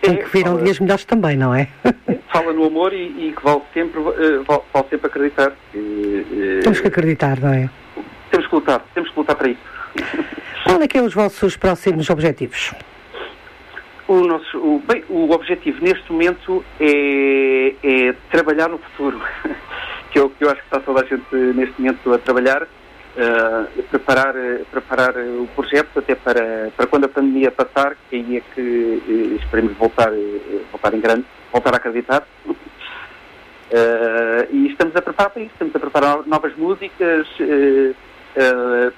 Tem 0.00 0.16
que 0.16 0.28
viram 0.28 0.62
dias 0.62 0.78
melhores 0.78 1.04
também, 1.04 1.36
não 1.36 1.54
é? 1.54 1.68
Fala 2.32 2.52
no 2.52 2.64
amor 2.64 2.92
e, 2.92 3.28
e 3.28 3.32
que 3.32 3.42
vale 3.42 3.62
sempre, 3.72 4.00
uh, 4.00 4.44
vale, 4.44 4.62
vale, 4.72 4.86
sempre 4.90 5.06
acreditar. 5.06 5.52
Uh, 5.74 6.60
temos 6.62 6.80
que 6.80 6.88
acreditar, 6.88 7.40
não 7.40 7.52
é? 7.52 7.70
Temos 8.30 8.46
que 8.46 8.54
lutar, 8.54 8.84
temos 8.94 9.10
que 9.10 9.18
lutar 9.18 9.36
para 9.36 9.48
isso. 9.48 9.60
Qual 10.64 10.82
é 10.82 10.88
que 10.88 10.98
é 10.98 11.02
os 11.02 11.14
vossos 11.14 11.56
próximos 11.56 12.10
objetivos? 12.10 12.74
O, 14.08 14.20
nosso, 14.20 14.58
o, 14.58 14.82
bem, 14.86 15.04
o 15.08 15.30
objetivo 15.30 15.82
neste 15.82 16.12
momento 16.12 16.64
é, 16.80 17.74
é 17.82 18.14
trabalhar 18.30 18.68
no 18.68 18.78
futuro, 18.78 19.20
que 20.12 20.18
é 20.18 20.22
o 20.22 20.30
que 20.30 20.44
eu 20.44 20.50
acho 20.50 20.60
que 20.60 20.66
está 20.66 20.80
toda 20.80 21.02
a 21.02 21.04
gente 21.04 21.34
neste 21.54 21.80
momento 21.80 22.12
a 22.12 22.18
trabalhar, 22.18 22.66
uh, 23.16 23.82
preparar, 23.84 24.34
preparar 24.70 25.16
o 25.16 25.48
projeto 25.54 25.98
até 25.98 26.14
para, 26.14 26.70
para 26.76 26.86
quando 26.86 27.04
a 27.04 27.08
pandemia 27.08 27.50
passar, 27.50 27.96
que 28.08 28.16
aí 28.16 28.36
é 28.36 28.42
que 28.54 28.60
uh, 28.60 29.36
esperemos 29.36 29.76
voltar, 29.76 30.12
uh, 30.12 30.66
voltar 30.70 30.94
em 30.94 31.00
grande, 31.00 31.24
voltar 31.52 31.74
a 31.74 31.76
acreditar. 31.78 32.26
e 34.52 34.66
estamos 34.68 34.94
a 34.94 35.02
preparar 35.02 35.30
para 35.30 35.42
isso, 35.42 35.52
estamos 35.52 35.74
a 35.74 35.78
preparar 35.78 36.26
novas 36.26 36.56
músicas, 36.56 37.26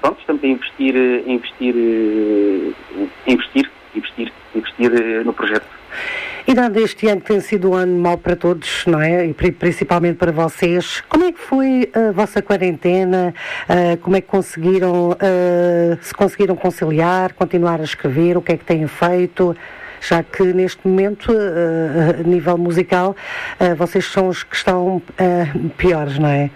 pronto, 0.01 0.21
estamos 0.21 0.43
a 0.43 0.47
investir, 0.47 0.95
investir, 1.27 1.75
investir, 3.27 3.71
investir, 3.95 4.33
investir 4.55 5.25
no 5.25 5.33
projeto. 5.33 5.67
E 6.47 6.55
dado 6.55 6.79
este 6.79 7.07
ano 7.09 7.21
que 7.21 7.27
tem 7.29 7.41
sido 7.41 7.71
um 7.71 7.75
ano 7.75 7.99
mau 7.99 8.17
para 8.17 8.35
todos, 8.35 8.85
não 8.87 9.01
é? 9.01 9.27
E 9.27 9.35
principalmente 9.35 10.17
para 10.17 10.33
vocês, 10.33 11.03
como 11.09 11.25
é 11.25 11.33
que 11.33 11.39
foi 11.39 11.91
a 11.95 12.13
vossa 12.13 12.41
quarentena? 12.41 13.35
Uh, 13.69 13.97
como 13.99 14.17
é 14.17 14.21
que 14.21 14.29
conseguiram, 14.29 15.11
uh, 15.11 15.99
se 16.01 16.15
conseguiram 16.15 16.57
conciliar, 16.57 17.35
continuar 17.35 17.81
a 17.81 17.85
escrever? 17.85 18.37
O 18.37 18.43
que 18.43 18.53
é 18.53 18.57
que 18.57 18.65
têm 18.65 18.87
feito? 18.87 19.57
Já 20.01 20.23
que 20.23 20.45
neste 20.45 20.87
momento, 20.87 21.33
uh, 21.33 22.21
a 22.21 22.23
nível 22.23 22.57
musical, 22.57 23.17
vocês 23.77 24.05
são 24.07 24.29
os 24.29 24.43
que 24.43 24.55
estão 24.55 25.03
piores, 25.77 26.19
não 26.19 26.29
é? 26.29 26.51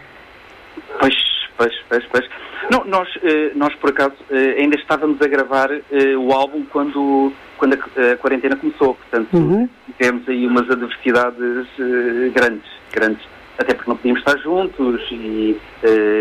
Pois, 1.56 1.72
pois, 1.88 2.04
pois. 2.06 2.28
Não, 2.70 2.84
nós, 2.84 3.08
nós 3.54 3.74
por 3.76 3.90
acaso 3.90 4.14
ainda 4.30 4.76
estávamos 4.76 5.20
a 5.20 5.26
gravar 5.26 5.68
o 6.18 6.32
álbum 6.32 6.64
quando 6.70 7.32
quando 7.58 7.74
a, 7.74 8.16
quarentena 8.16 8.56
começou, 8.56 8.94
portanto 8.94 9.36
uhum. 9.36 9.68
tivemos 9.86 10.28
aí 10.28 10.46
umas 10.46 10.68
adversidades 10.68 11.68
grandes, 12.34 12.68
grandes, 12.92 13.24
até 13.56 13.74
porque 13.74 13.88
não 13.88 13.96
podíamos 13.96 14.20
estar 14.20 14.36
juntos 14.38 15.00
e 15.12 15.60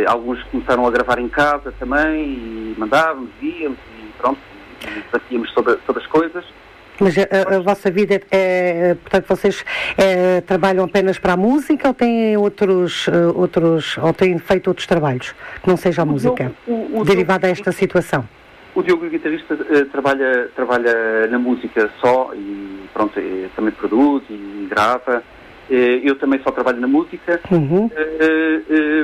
alguns 0.07 0.43
começaram 0.43 0.85
a 0.85 0.91
gravar 0.91 1.17
em 1.17 1.29
casa 1.29 1.73
também 1.79 2.33
e 2.33 2.75
mandávamos, 2.77 3.29
víamos 3.39 3.79
e 4.00 4.11
pronto, 4.19 4.39
e 4.83 5.03
batíamos 5.11 5.51
sobre, 5.51 5.77
sobre 5.85 6.03
as 6.03 6.07
coisas. 6.09 6.45
Mas 7.01 7.17
a, 7.17 7.22
a, 7.24 7.58
a, 7.58 7.60
vossa 7.60 7.89
vida 7.89 8.13
é, 8.13 8.22
é 8.31 8.96
portanto, 8.96 9.25
vocês 9.27 9.65
é, 9.98 10.41
trabalham 10.41 10.86
apenas 10.86 11.17
para 11.17 11.34
a 11.34 11.38
música 11.38 11.88
ou 11.88 11.93
têm 11.93 12.38
outros, 12.38 13.08
outros, 13.36 13.98
ou 13.98 14.13
têm 14.13 14.38
feito 14.38 14.67
outros 14.67 14.86
trabalhos 14.86 15.34
que 15.63 15.67
não 15.67 15.75
seja 15.75 16.03
a 16.03 16.05
música, 16.05 16.51
derivada 17.03 17.48
a 17.48 17.50
esta 17.50 17.72
situação? 17.72 18.27
O 18.75 18.84
Diogo, 18.84 19.05
o 19.05 19.10
guitarrista, 19.10 19.58
trabalha, 19.91 20.50
trabalha 20.55 21.27
na 21.27 21.39
música 21.39 21.89
só 22.00 22.31
e 22.36 22.86
pronto, 22.93 23.20
também 23.55 23.74
produz 23.74 24.24
e 24.29 24.67
grava. 24.70 25.24
Eu 25.70 26.15
também 26.17 26.39
só 26.43 26.51
trabalho 26.51 26.81
na 26.81 26.88
música, 26.88 27.39
uhum. 27.50 27.86
uh, 27.86 27.91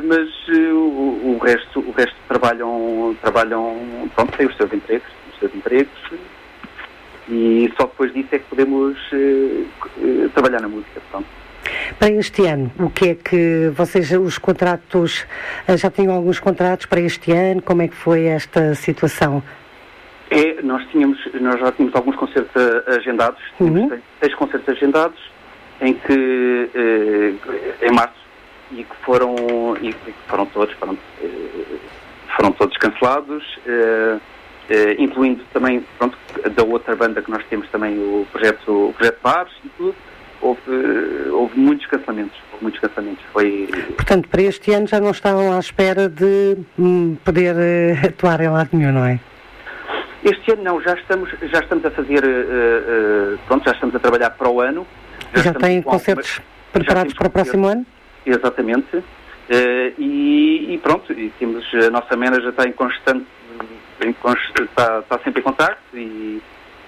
mas 0.04 0.30
o, 0.50 1.32
o, 1.32 1.40
resto, 1.42 1.80
o 1.80 1.92
resto 1.92 2.16
trabalham, 2.28 3.16
trabalham, 3.22 3.78
pronto, 4.14 4.36
têm 4.36 4.48
os 4.48 4.58
seus 4.58 4.74
empregos, 4.74 5.08
os 5.32 5.40
seus 5.40 5.56
empregos 5.56 5.90
e 7.30 7.72
só 7.78 7.86
depois 7.86 8.14
disso 8.14 8.30
é 8.32 8.40
que 8.40 8.46
podemos 8.46 8.98
trabalhar 10.34 10.62
na 10.62 10.68
música, 10.68 11.02
pronto. 11.12 11.28
Para 12.00 12.12
este 12.12 12.46
ano, 12.46 12.72
o 12.80 12.90
que 12.90 13.10
é 13.10 13.16
que 13.16 13.70
vocês, 13.70 14.12
os 14.12 14.38
contratos, 14.38 15.26
eh, 15.68 15.78
já 15.78 15.90
tinham 15.90 16.14
alguns 16.14 16.40
contratos 16.40 16.86
para 16.86 17.00
este 17.00 17.32
ano? 17.32 17.62
Como 17.62 17.82
é 17.82 17.88
que 17.88 17.96
foi 17.96 18.26
esta 18.26 18.76
situação? 18.76 19.44
É, 20.30 20.62
nós, 20.62 20.86
tínhamos, 20.92 21.18
nós 21.40 21.60
já 21.60 21.72
tínhamos 21.72 21.96
alguns 21.96 22.16
concertos 22.18 22.62
agendados, 22.88 23.42
uhum. 23.60 23.90
seis 24.20 24.36
concertos 24.36 24.70
agendados, 24.70 25.20
em 25.82 25.94
que, 25.94 26.70
eh, 26.76 27.88
em 27.88 27.92
março, 27.92 28.28
e 28.72 28.84
que 28.84 28.96
foram, 29.04 29.36
e 29.82 29.94
que 29.94 30.14
foram 30.28 30.46
todos, 30.48 30.74
foram, 30.76 30.98
eh, 31.24 31.78
foram 32.36 32.52
todos 32.52 32.76
cancelados, 32.78 33.44
eh, 33.66 34.18
incluindo 35.00 35.44
também, 35.54 35.84
pronto, 35.98 36.18
da 36.56 36.64
outra 36.64 36.96
banda 36.96 37.22
que 37.22 37.32
nós 37.32 37.44
temos 37.50 37.68
também, 37.70 37.98
o 37.98 38.26
projeto, 38.32 38.90
o 38.90 38.94
projeto 38.94 39.20
Bares 39.22 39.54
e 39.64 39.70
tudo, 39.70 39.96
houve, 40.42 40.62
houve 41.32 41.60
muitos 41.60 41.86
cancelamentos, 41.88 42.38
houve 42.52 42.64
muitos 42.64 42.82
cancelamentos. 42.82 43.24
Foi... 43.32 43.70
Portanto, 43.96 44.30
para 44.30 44.42
este 44.42 44.74
ano 44.74 44.88
já 44.88 45.00
não 45.00 45.12
estão 45.12 45.56
à 45.56 45.60
espera 45.60 46.10
de 46.10 46.58
hum, 46.78 47.18
poder 47.24 47.56
atuar 48.06 48.42
em 48.42 48.50
lado 48.50 48.70
nenhum, 48.74 48.92
não 48.92 49.06
é? 49.06 49.20
Este 50.24 50.52
ano 50.52 50.64
não, 50.64 50.82
já 50.82 50.94
estamos, 50.94 51.30
já 51.42 51.60
estamos 51.60 51.86
a 51.86 51.92
fazer, 51.92 52.24
uh, 52.24 53.36
uh, 53.36 53.40
pronto, 53.48 53.66
já 53.66 53.72
estamos 53.72 53.96
a 53.96 54.00
trabalhar 54.00 54.32
para 54.32 54.50
o 54.50 54.60
ano. 54.60 54.86
Já, 55.34 55.44
já 55.44 55.54
têm 55.54 55.82
concertos 55.82 56.42
preparados 56.74 57.14
para 57.14 57.28
o 57.28 57.30
próximo 57.30 57.68
ano? 57.68 57.86
Exatamente. 58.26 58.98
Uh, 58.98 59.04
e, 59.98 60.74
e, 60.74 60.80
pronto, 60.84 61.14
e 61.14 61.32
temos, 61.40 61.64
a 61.74 61.90
nossa 61.90 62.18
manager 62.18 62.50
está 62.50 62.68
em 62.68 62.74
constante, 62.74 63.26
está, 64.00 65.00
está 65.00 65.20
sempre 65.24 65.42
em 65.42 65.44
contato 65.44 65.80
e, 65.94 66.42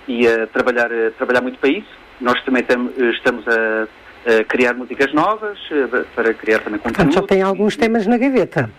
e 0.07 0.27
a 0.27 0.47
trabalhar, 0.47 0.91
a 0.91 1.11
trabalhar 1.11 1.41
muito 1.41 1.59
para 1.59 1.69
isso. 1.69 1.99
Nós 2.19 2.41
também 2.43 2.63
tam, 2.63 2.89
estamos 2.97 3.45
a, 3.47 3.87
a, 4.39 4.43
criar 4.43 4.73
músicas 4.73 5.13
novas, 5.13 5.57
para 6.15 6.33
criar 6.33 6.59
também 6.59 6.79
conteúdo. 6.79 6.95
Portanto, 6.95 7.13
já 7.13 7.21
tem 7.21 7.41
alguns 7.41 7.77
temas 7.77 8.05
na 8.05 8.17
gaveta. 8.17 8.69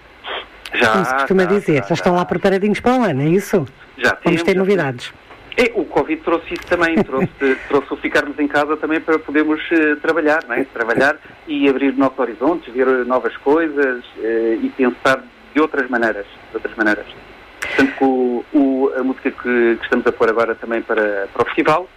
Já. 0.75 0.93
Como 0.93 1.05
se 1.05 1.15
costuma 1.15 1.43
já, 1.43 1.49
dizer, 1.49 1.77
já, 1.83 1.89
já, 1.89 1.95
estão 1.95 2.15
lá 2.15 2.25
preparadinhos 2.25 2.81
para 2.81 2.93
o 2.97 3.03
ano, 3.03 3.23
é 3.23 3.29
isso? 3.29 3.67
Já 3.99 4.17
Vamos 4.25 4.43
ter 4.43 4.55
novidades. 4.55 5.13
É, 5.57 5.73
o 5.75 5.85
Covid 5.85 6.23
trouxe 6.23 6.55
isso 6.55 6.67
também, 6.67 6.95
trouxe, 7.03 7.29
trouxe 7.69 7.93
o 7.93 7.97
ficarmos 7.97 8.39
em 8.39 8.47
casa 8.47 8.77
também 8.77 9.01
para 9.01 9.19
podermos 9.19 9.61
uh, 9.73 9.97
trabalhar, 9.97 10.41
não 10.47 10.55
é? 10.55 10.65
Trabalhar 10.65 11.17
e 11.47 11.69
abrir 11.69 11.93
novos 11.97 12.19
horizontes, 12.19 12.73
ver 12.73 12.87
novas 13.05 13.37
coisas 13.39 14.05
uh, 14.05 14.59
e 14.63 14.73
pensar 14.77 15.23
de 15.53 15.61
outras 15.61 15.89
maneiras, 15.91 16.27
de 16.51 16.57
outras 16.57 16.75
maneiras. 16.77 17.07
Portanto, 17.81 18.05
o, 18.05 18.45
o, 18.53 18.93
a 18.95 19.03
música 19.03 19.31
que, 19.31 19.77
que, 19.77 19.83
estamos 19.83 20.07
a 20.07 20.13
pôr 20.13 20.29
agora 20.29 20.55
também 20.55 20.83
para, 20.83 21.29
para 21.33 21.43
o 21.43 21.47
festival 21.47 21.89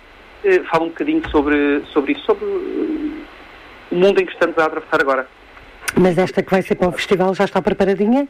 uh, 0.46 0.64
fala 0.66 0.86
um 0.86 0.90
bocadinho 0.90 1.30
sobre, 1.30 1.84
sobre 1.92 2.14
isso, 2.14 2.24
sobre 2.26 2.46
o 2.46 3.26
mundo 3.92 4.22
em 4.22 4.26
que 4.26 4.32
estamos 4.32 4.58
a 4.58 4.66
atravessar 4.66 5.02
agora. 5.02 5.28
Mas 6.00 6.18
esta 6.18 6.42
que 6.42 6.50
vai 6.50 6.62
ser 6.62 6.76
para 6.76 6.88
o 6.88 6.92
festival 6.94 7.34
já 7.36 7.44
está 7.44 7.62
preparadinha? 7.62 8.28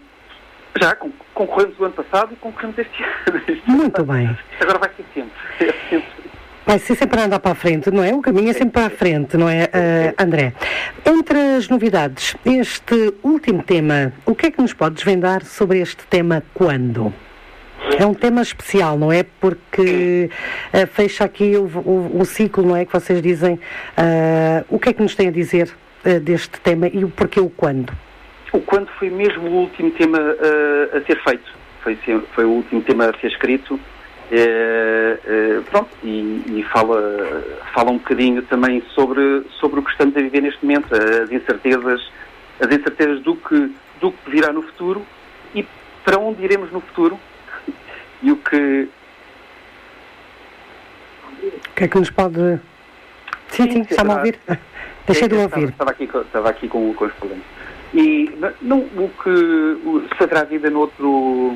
Já, 0.81 0.97
concorremos 1.35 1.79
o 1.79 1.85
ano 1.85 1.93
passado 1.93 2.33
e 2.33 2.35
concorremos 2.37 2.77
este 2.79 3.03
ano. 3.03 3.41
Muito 3.67 4.03
bem. 4.03 4.35
Agora 4.59 4.79
vai 4.79 4.89
ser 4.97 5.05
sempre. 5.13 6.03
Vai 6.65 6.79
ser 6.79 6.95
sempre 6.95 7.19
a 7.19 7.25
andar 7.25 7.39
para 7.39 7.51
a 7.51 7.55
frente, 7.55 7.91
não 7.91 8.03
é? 8.03 8.13
O 8.15 8.21
caminho 8.21 8.49
é 8.49 8.53
sempre 8.53 8.71
para 8.71 8.87
a 8.87 8.89
frente, 8.89 9.37
não 9.37 9.47
é, 9.47 9.65
uh, 9.65 10.23
André? 10.23 10.53
Entre 11.05 11.37
as 11.57 11.67
novidades, 11.67 12.35
este 12.45 13.13
último 13.21 13.61
tema, 13.61 14.13
o 14.25 14.33
que 14.33 14.47
é 14.47 14.51
que 14.51 14.61
nos 14.61 14.73
pode 14.73 14.95
desvendar 14.95 15.43
sobre 15.43 15.79
este 15.79 16.03
tema 16.07 16.41
quando? 16.53 17.13
É 17.99 18.05
um 18.05 18.13
tema 18.13 18.41
especial, 18.41 18.97
não 18.97 19.11
é? 19.11 19.23
Porque 19.23 20.29
uh, 20.73 20.87
fecha 20.87 21.23
aqui 21.23 21.55
o, 21.57 21.65
o, 21.65 22.19
o, 22.21 22.25
ciclo, 22.25 22.65
não 22.65 22.75
é? 22.75 22.85
Que 22.85 22.93
vocês 22.93 23.21
dizem. 23.21 23.55
Uh, 23.55 24.65
o 24.69 24.79
que 24.79 24.89
é 24.89 24.93
que 24.93 25.01
nos 25.01 25.15
tem 25.15 25.27
a 25.27 25.31
dizer 25.31 25.71
deste 26.21 26.59
tema 26.59 26.87
e 26.87 27.05
o 27.05 27.09
porquê 27.09 27.39
o 27.39 27.49
quando? 27.49 27.93
O 28.53 28.59
Quando 28.59 28.87
foi 28.99 29.09
mesmo 29.09 29.49
o 29.49 29.53
último 29.61 29.89
tema 29.91 30.19
uh, 30.19 30.97
a 30.97 31.01
ser 31.01 31.19
feito. 31.23 31.51
Foi, 31.81 31.97
foi 32.33 32.45
o 32.45 32.49
último 32.49 32.81
tema 32.83 33.09
a 33.09 33.19
ser 33.19 33.27
escrito. 33.27 33.73
Uh, 33.73 35.59
uh, 35.59 35.63
pronto, 35.63 35.89
e, 36.03 36.43
e, 36.47 36.65
fala, 36.71 37.43
fala 37.73 37.91
um 37.91 37.97
bocadinho 37.97 38.43
também 38.43 38.83
sobre, 38.93 39.43
sobre 39.59 39.79
o 39.79 39.83
que 39.83 39.91
estamos 39.91 40.15
a 40.15 40.19
viver 40.19 40.41
neste 40.41 40.63
momento, 40.63 40.87
as 40.93 41.31
incertezas, 41.31 42.11
as 42.59 42.71
incertezas 42.71 43.21
do 43.21 43.35
que, 43.35 43.71
do 43.99 44.11
que 44.11 44.31
virá 44.31 44.53
no 44.53 44.61
futuro 44.61 45.01
e 45.53 45.65
para 46.05 46.19
onde 46.19 46.43
iremos 46.43 46.71
no 46.71 46.79
futuro 46.79 47.19
e 48.23 48.31
o 48.31 48.37
que. 48.37 48.87
O 51.43 51.73
que 51.75 51.83
é 51.83 51.87
que 51.87 51.99
nos 51.99 52.09
pode. 52.09 52.59
Sim, 53.49 53.69
sim, 53.69 53.81
está-me 53.81 54.11
a 54.11 54.15
ouvir? 54.15 54.39
Deixei 55.05 55.27
de 55.27 55.35
ouvir. 55.35 55.69
Estava 55.69 55.91
aqui, 55.91 56.03
estava 56.05 56.49
aqui 56.49 56.67
com, 56.67 56.93
com 56.93 57.05
os 57.05 57.13
problemas. 57.13 57.45
E 57.93 58.31
não, 58.61 58.79
o 58.79 59.11
que 59.21 59.29
o, 59.29 60.03
se 60.17 60.23
haverá 60.23 60.43
vida 60.45 60.69
noutro, 60.69 61.55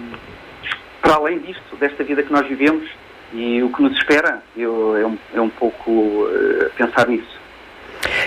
para 1.01 1.15
além 1.15 1.39
disto, 1.39 1.75
desta 1.77 2.03
vida 2.03 2.21
que 2.21 2.31
nós 2.31 2.45
vivemos 2.45 2.87
e 3.33 3.63
o 3.63 3.69
que 3.69 3.81
nos 3.81 3.97
espera, 3.97 4.43
eu, 4.55 4.95
é, 4.97 5.05
um, 5.05 5.17
é 5.33 5.41
um 5.41 5.49
pouco 5.49 5.91
uh, 5.91 6.69
pensar 6.75 7.07
nisso. 7.07 7.39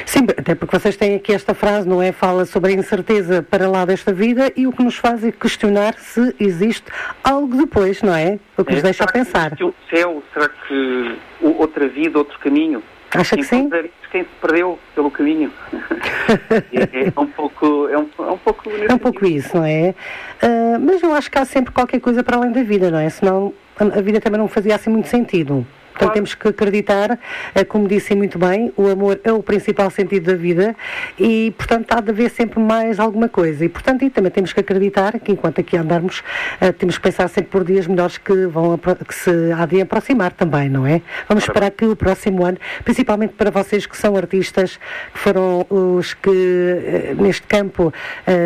Sim, 0.07 0.26
até 0.37 0.54
porque 0.54 0.78
vocês 0.78 0.97
têm 0.97 1.16
aqui 1.16 1.33
esta 1.33 1.54
frase, 1.54 1.88
não 1.88 2.02
é? 2.02 2.12
Fala 2.12 2.45
sobre 2.45 2.73
a 2.73 2.75
incerteza 2.75 3.42
para 3.42 3.69
lá 3.69 3.85
desta 3.85 4.12
vida 4.12 4.52
e 4.57 4.66
o 4.66 4.73
que 4.73 4.83
nos 4.83 4.97
faz 4.97 5.25
é 5.25 5.33
questionar 5.33 5.95
se 5.95 6.35
existe 6.38 6.85
algo 7.23 7.57
depois, 7.57 8.02
não 8.02 8.14
é? 8.14 8.38
O 8.57 8.64
que 8.64 8.73
é, 8.73 8.75
nos 8.75 8.83
deixa 8.83 9.04
a 9.04 9.07
pensar. 9.07 9.57
Que 9.57 9.64
o 9.64 9.75
céu, 9.88 10.23
será 10.33 10.49
que 10.49 11.19
outra 11.40 11.88
vida, 11.88 12.19
outro 12.19 12.38
caminho? 12.38 12.83
Acha 13.12 13.37
que 13.37 13.42
sim? 13.42 13.69
quem 14.11 14.25
se 14.25 14.30
perdeu 14.40 14.78
pelo 14.95 15.11
caminho. 15.11 15.52
é, 16.73 17.09
é, 17.09 17.21
um 17.21 17.26
pouco, 17.26 17.88
é, 17.88 17.99
um, 17.99 18.09
é 18.19 18.30
um 18.30 18.38
pouco. 18.38 18.71
É 18.71 18.95
um 18.95 18.99
pouco 18.99 19.26
isso, 19.26 19.57
não 19.57 19.64
é? 19.64 19.95
Uh, 20.42 20.80
mas 20.80 21.02
eu 21.02 21.12
acho 21.14 21.30
que 21.30 21.38
há 21.38 21.45
sempre 21.45 21.73
qualquer 21.73 22.00
coisa 22.00 22.23
para 22.23 22.37
além 22.37 22.52
da 22.52 22.62
vida, 22.62 22.90
não 22.90 22.99
é? 22.99 23.09
Senão 23.09 23.54
a 23.78 24.00
vida 24.00 24.21
também 24.21 24.38
não 24.38 24.49
fazia 24.49 24.75
assim 24.75 24.90
muito 24.90 25.09
sentido. 25.09 25.66
Portanto, 26.00 26.14
temos 26.14 26.35
que 26.35 26.49
acreditar, 26.49 27.19
eh, 27.54 27.62
como 27.62 27.87
disse 27.87 28.14
muito 28.14 28.38
bem, 28.38 28.73
o 28.75 28.88
amor 28.88 29.21
é 29.23 29.30
o 29.30 29.42
principal 29.42 29.90
sentido 29.90 30.30
da 30.30 30.35
vida 30.35 30.75
e, 31.19 31.52
portanto, 31.59 31.92
há 31.92 32.00
de 32.00 32.11
haver 32.11 32.30
sempre 32.30 32.59
mais 32.59 32.99
alguma 32.99 33.28
coisa. 33.28 33.66
E, 33.66 33.69
portanto, 33.69 34.02
e 34.02 34.09
também 34.09 34.30
temos 34.30 34.50
que 34.54 34.61
acreditar 34.61 35.19
que, 35.21 35.33
enquanto 35.33 35.61
aqui 35.61 35.76
andarmos, 35.76 36.21
uh, 36.21 36.73
temos 36.73 36.97
que 36.97 37.02
pensar 37.02 37.28
sempre 37.28 37.50
por 37.50 37.64
dias 37.64 37.87
melhores 37.87 38.16
que, 38.16 38.47
vão, 38.47 38.78
que 38.78 39.14
se 39.14 39.30
há 39.52 39.66
de 39.66 39.83
aproximar 39.83 40.33
também, 40.33 40.71
não 40.71 40.87
é? 40.87 41.02
Vamos 41.28 41.45
esperar 41.45 41.71
que 41.71 41.85
o 41.85 41.95
próximo 41.95 42.47
ano, 42.47 42.57
principalmente 42.83 43.35
para 43.35 43.50
vocês 43.50 43.85
que 43.85 43.97
são 43.97 44.16
artistas, 44.16 44.78
que 45.12 45.19
foram 45.19 45.66
os 45.69 46.14
que, 46.14 46.30
uh, 46.30 47.23
neste 47.23 47.47
campo, 47.47 47.92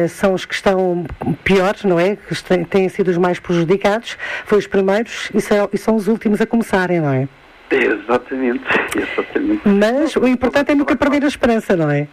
são 0.08 0.34
os 0.34 0.44
que 0.44 0.54
estão 0.54 1.04
piores, 1.44 1.84
não 1.84 2.00
é? 2.00 2.16
Que 2.16 2.64
têm 2.64 2.88
sido 2.88 3.08
os 3.08 3.16
mais 3.16 3.38
prejudicados, 3.38 4.16
foi 4.44 4.58
os 4.58 4.66
primeiros 4.66 5.30
e 5.32 5.40
são, 5.40 5.68
e 5.72 5.78
são 5.78 5.94
os 5.94 6.08
últimos 6.08 6.40
a 6.40 6.46
começarem, 6.46 7.00
não 7.00 7.12
é? 7.12 7.28
Exatamente, 7.74 8.64
exatamente. 8.96 9.68
Mas 9.68 10.16
o 10.16 10.26
importante 10.26 10.72
é 10.72 10.74
nunca 10.74 10.96
perder 10.96 11.24
a 11.24 11.28
esperança, 11.28 11.76
não 11.76 11.90
é? 11.90 12.08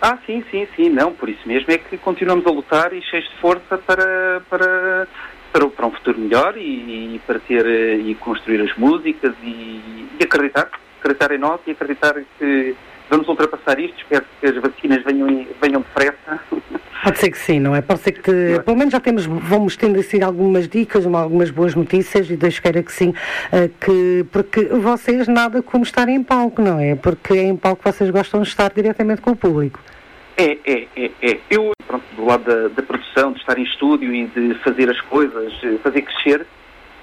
Ah, 0.00 0.18
sim, 0.26 0.44
sim, 0.50 0.68
sim, 0.76 0.90
não, 0.90 1.12
por 1.12 1.28
isso 1.28 1.46
mesmo 1.46 1.72
é 1.72 1.78
que 1.78 1.96
continuamos 1.96 2.46
a 2.46 2.50
lutar 2.50 2.92
e 2.92 3.00
cheios 3.02 3.24
de 3.28 3.36
força 3.36 3.78
para, 3.78 4.42
para, 4.50 5.08
para, 5.52 5.66
para 5.68 5.86
um 5.86 5.90
futuro 5.90 6.18
melhor 6.18 6.56
e, 6.56 7.16
e, 7.16 7.20
para 7.26 7.38
ter 7.38 7.66
e 7.66 8.14
construir 8.16 8.60
as 8.60 8.76
músicas 8.76 9.34
e, 9.42 10.06
e 10.20 10.24
acreditar, 10.24 10.70
acreditar 11.00 11.32
em 11.32 11.38
nós 11.38 11.60
e 11.66 11.70
acreditar 11.70 12.14
que 12.38 12.76
vamos 13.08 13.26
ultrapassar 13.28 13.80
isto, 13.80 13.96
espero 13.98 14.24
que 14.40 14.46
as 14.46 14.56
vacinas 14.56 15.02
venham, 15.02 15.46
venham 15.60 15.80
depressa. 15.80 16.40
Pode 17.02 17.18
ser 17.18 17.30
que 17.30 17.38
sim, 17.38 17.60
não 17.60 17.74
é? 17.74 17.80
Pode 17.80 18.00
ser 18.00 18.12
que, 18.12 18.22
te, 18.22 18.62
pelo 18.64 18.76
menos 18.76 18.92
já 18.92 19.00
temos, 19.00 19.26
vamos 19.26 19.76
tendo 19.76 19.98
assim 19.98 20.22
algumas 20.22 20.68
dicas, 20.68 21.06
algumas 21.06 21.50
boas 21.50 21.74
notícias 21.74 22.30
e 22.30 22.36
Deus 22.36 22.58
queira 22.58 22.82
que 22.82 22.92
sim, 22.92 23.10
uh, 23.10 23.68
que, 23.80 24.24
porque 24.32 24.64
vocês 24.64 25.28
nada 25.28 25.62
como 25.62 25.84
estar 25.84 26.08
em 26.08 26.22
palco, 26.22 26.62
não 26.62 26.80
é? 26.80 26.94
Porque 26.94 27.34
é 27.34 27.42
em 27.42 27.56
palco 27.56 27.82
que 27.82 27.92
vocês 27.92 28.10
gostam 28.10 28.42
de 28.42 28.48
estar 28.48 28.72
diretamente 28.72 29.20
com 29.20 29.30
o 29.30 29.36
público. 29.36 29.80
É, 30.36 30.58
é, 30.64 30.86
é, 30.96 31.10
é. 31.22 31.38
Eu, 31.50 31.72
pronto, 31.86 32.04
do 32.14 32.24
lado 32.24 32.44
da, 32.44 32.68
da 32.68 32.82
produção, 32.82 33.32
de 33.32 33.38
estar 33.40 33.58
em 33.58 33.64
estúdio 33.64 34.14
e 34.14 34.26
de 34.26 34.54
fazer 34.62 34.90
as 34.90 35.00
coisas, 35.02 35.52
fazer 35.82 36.02
crescer, 36.02 36.46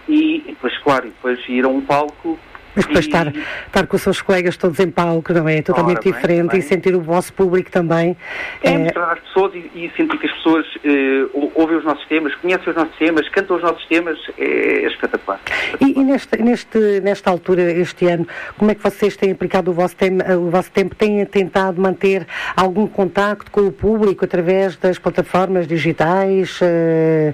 e 0.08 0.44
depois, 0.48 0.78
claro, 0.80 1.06
depois 1.06 1.40
ir 1.48 1.66
a 1.66 1.68
um 1.68 1.82
palco 1.82 2.38
mas 2.76 2.86
depois 2.86 3.06
estar, 3.06 3.28
estar 3.28 3.88
com 3.88 3.96
os 3.96 4.02
seus 4.02 4.22
colegas 4.22 4.58
todos 4.58 4.80
em 4.80 4.90
palco, 4.90 5.34
não 5.34 5.48
é? 5.48 5.62
Totalmente 5.62 6.08
Ora, 6.08 6.16
diferente 6.16 6.42
bem, 6.42 6.50
bem. 6.50 6.60
e 6.60 6.62
sentir 6.62 6.96
o 6.96 7.02
vosso 7.02 7.34
público 7.34 7.72
também. 7.72 8.18
É, 8.64 8.72
é... 8.72 8.78
mostrar 8.78 9.14
às 9.14 9.20
pessoas 9.20 9.54
e, 9.56 9.72
e, 9.76 9.92
sentir 9.96 10.18
que 10.18 10.26
as 10.26 10.34
pessoas 10.34 10.66
uh, 10.76 11.52
ouvem 11.56 11.78
os 11.78 11.84
nossos 11.84 12.06
temas, 12.08 12.34
conhecem 12.36 12.70
os 12.70 12.76
nossos 12.76 12.96
temas, 12.98 13.30
cantam 13.30 13.58
os 13.58 13.64
nossos 13.64 13.86
temas, 13.86 14.18
é, 14.38 14.46
é 14.46 14.88
espetacular. 14.88 15.40
E, 15.80 16.00
e 16.00 16.04
neste, 16.04 16.42
neste, 16.42 17.02
nesta 17.02 17.30
altura, 17.30 17.72
este 17.72 18.08
ano, 18.08 18.28
como 18.58 18.72
é 18.72 18.76
que 18.76 18.82
vocês 18.82 19.16
têm 19.16 19.32
aplicado 19.32 19.72
o 19.72 19.74
vosso, 19.74 19.96
o 20.40 20.50
vosso 20.50 20.72
tempo? 20.72 20.96
Têm 20.96 21.26
tentado 21.26 21.82
manter 21.82 22.26
algum 22.56 22.88
contacto 22.88 23.52
com 23.52 23.62
o 23.62 23.72
público 23.72 24.26
através 24.26 24.76
das 24.78 24.98
plataformas 24.98 25.68
digitais, 25.68 26.60
uh, 26.62 27.34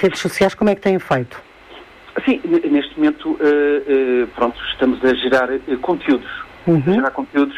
redes 0.00 0.20
sociais? 0.20 0.54
Como 0.54 0.70
é 0.70 0.74
que 0.74 0.80
têm 0.80 0.98
feito? 0.98 1.47
Sim, 2.24 2.40
neste 2.44 2.96
momento, 2.98 3.30
uh, 3.30 3.34
uh, 3.34 4.26
pronto, 4.34 4.58
estamos 4.72 5.04
a 5.04 5.14
gerar 5.14 5.50
uh, 5.50 5.78
conteúdos. 5.80 6.28
Uhum. 6.66 6.82
A 6.86 6.92
gerar 6.92 7.10
conteúdos 7.10 7.56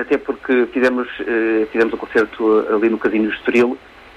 até 0.00 0.16
porque 0.16 0.64
fizemos, 0.72 1.06
fizemos 1.70 1.92
o 1.92 1.96
um 1.96 1.98
concerto 1.98 2.66
ali 2.74 2.88
no 2.88 2.96
Casino 2.96 3.28
Estoril 3.28 3.76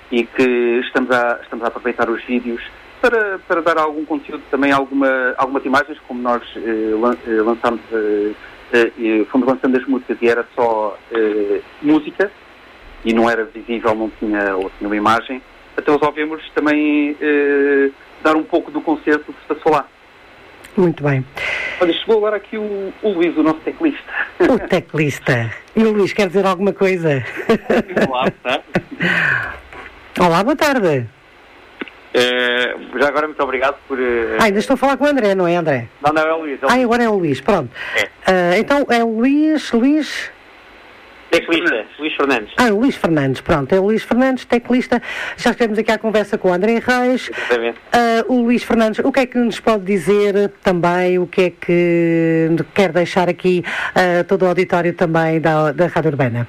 e 0.10 0.24
que 0.24 0.80
estamos 0.86 1.12
a, 1.12 1.40
estamos 1.44 1.66
a 1.66 1.68
aproveitar 1.68 2.10
os 2.10 2.24
vídeos 2.24 2.64
para, 3.02 3.38
para 3.40 3.62
dar 3.62 3.78
algum 3.78 4.06
conteúdo, 4.06 4.42
também 4.50 4.72
alguma, 4.72 5.36
algumas 5.38 5.66
imagens, 5.66 6.00
como 6.08 6.22
nós 6.22 6.42
lan, 6.56 7.18
lançámos, 7.44 7.82
fomos 9.30 9.46
lançando 9.46 9.78
as 9.78 9.86
músicas 9.86 10.18
e 10.22 10.30
era 10.30 10.46
só 10.56 10.98
música 11.82 12.32
e 13.04 13.14
não 13.14 13.30
era 13.30 13.44
visível, 13.44 13.94
não 13.94 14.10
tinha, 14.18 14.56
ou 14.56 14.72
tinha 14.78 14.88
uma 14.88 14.96
imagem. 14.96 15.42
Então 15.78 15.98
resolvemos 15.98 16.50
também 16.56 17.18
dar 18.24 18.36
um 18.36 18.44
pouco 18.44 18.72
do 18.72 18.82
concerto 18.82 19.34
que 19.34 19.42
se 19.42 19.48
passou 19.48 19.72
lá. 19.72 19.88
Muito 20.78 21.04
bem. 21.04 21.25
Olha, 21.82 21.94
chegou 21.94 22.18
agora 22.18 22.38
aqui 22.38 22.58
o, 22.58 22.94
o 23.01 23.10
Luís, 23.10 23.36
o 23.36 23.44
nosso 23.44 23.60
teclista. 23.60 24.12
O 24.40 24.58
teclista. 24.58 25.51
E 25.75 25.84
o 25.84 25.92
Luís 25.92 26.13
quer 26.13 26.28
dizer 26.28 26.46
alguma 26.46 26.72
coisa? 26.72 27.24
Olá, 28.08 28.22
boa 28.22 28.32
tarde. 28.44 28.63
Olá, 30.20 30.44
boa 30.44 30.56
tarde. 30.56 31.08
Uh, 32.13 33.00
já 33.00 33.08
agora, 33.08 33.28
muito 33.28 33.42
obrigado 33.42 33.78
por. 33.88 33.98
Uh... 33.98 34.38
Ah, 34.40 34.46
ainda 34.46 34.60
estou 34.60 34.74
a 34.74 34.78
falar 34.78 34.98
com 34.98 35.06
o 35.06 35.08
André, 35.08 35.34
não 35.34 35.48
é, 35.48 35.56
André? 35.56 35.88
Não, 36.01 36.12
não, 36.12 36.22
é 36.22 36.34
o 36.34 36.40
Luís. 36.42 36.62
É 36.62 36.66
o 36.66 36.70
Ah, 36.70 36.74
agora 36.74 37.04
é 37.04 37.10
o 37.10 37.16
Luís, 37.16 37.42
pronto. 37.42 37.70
É. 37.96 38.04
Uh, 38.04 38.60
então 38.60 38.86
é 38.90 39.04
o 39.04 39.18
Luís, 39.18 39.72
Luís. 39.72 40.30
Teclista, 41.32 41.86
Luís 41.98 42.14
Fernandes. 42.14 42.54
Ah, 42.58 42.74
o 42.74 42.80
Luís 42.80 42.96
Fernandes, 42.98 43.42
pronto, 43.42 43.74
é 43.74 43.80
o 43.80 43.84
Luís 43.86 44.04
Fernandes, 44.04 44.44
teclista. 44.44 45.02
Já 45.38 45.52
estivemos 45.52 45.80
aqui 45.80 45.90
à 45.90 45.98
conversa 45.98 46.38
com 46.38 46.50
o 46.50 46.54
André 46.54 46.74
Reis. 46.74 47.30
Exatamente. 47.30 47.78
Uh, 47.78 48.34
o 48.34 48.44
Luís 48.44 48.64
Fernandes, 48.64 49.00
o 49.00 49.12
que 49.14 49.22
é 49.22 49.26
que 49.26 49.38
nos 49.38 49.60
pode 49.62 49.86
dizer 49.86 50.52
também, 50.62 51.18
o 51.18 51.26
que 51.26 51.42
é 51.44 51.50
que 51.50 52.50
quer 52.76 52.92
deixar 52.92 53.30
aqui 53.30 53.64
uh, 53.96 54.26
todo 54.26 54.44
o 54.44 54.48
auditório 54.48 54.94
também 54.94 55.40
da, 55.40 55.72
da 55.72 55.88
Rádio 55.88 56.12
Urbana? 56.12 56.46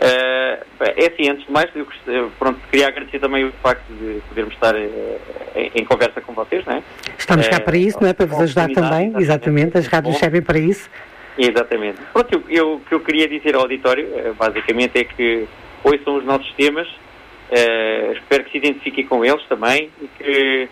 Uh, 0.00 0.64
é 0.80 1.06
assim, 1.06 1.30
antes 1.30 1.46
de 1.46 1.52
mais, 1.52 1.70
eu, 2.06 2.30
pronto, 2.36 2.58
queria 2.70 2.88
agradecer 2.88 3.20
também 3.20 3.44
o 3.44 3.52
facto 3.62 3.86
de 3.90 4.20
podermos 4.28 4.54
estar 4.54 4.74
em, 4.76 5.70
em, 5.74 5.84
conversa 5.84 6.20
com 6.20 6.32
vocês, 6.32 6.64
não 6.66 6.74
é? 6.74 6.82
Estamos 7.16 7.46
cá 7.46 7.60
para 7.60 7.76
isso, 7.76 7.98
não 8.00 8.08
é? 8.08 8.12
Para 8.12 8.26
vos 8.26 8.40
ajudar 8.40 8.68
também, 8.70 9.12
exatamente, 9.18 9.78
as 9.78 9.86
rádios 9.86 10.18
servem 10.18 10.42
para 10.42 10.58
isso. 10.58 10.90
Exatamente. 11.38 12.00
Pronto, 12.12 12.42
eu, 12.48 12.74
o 12.74 12.80
que 12.80 12.94
eu 12.94 13.00
queria 13.00 13.28
dizer 13.28 13.54
ao 13.54 13.62
auditório, 13.62 14.34
basicamente, 14.36 14.98
é 14.98 15.04
que 15.04 15.46
hoje 15.84 16.02
são 16.04 16.16
os 16.16 16.24
nossos 16.24 16.52
temas, 16.54 16.88
uh, 16.88 18.12
espero 18.12 18.44
que 18.44 18.52
se 18.52 18.58
identifiquem 18.58 19.06
com 19.06 19.24
eles 19.24 19.44
também 19.46 19.90
e 20.00 20.08
que, 20.18 20.68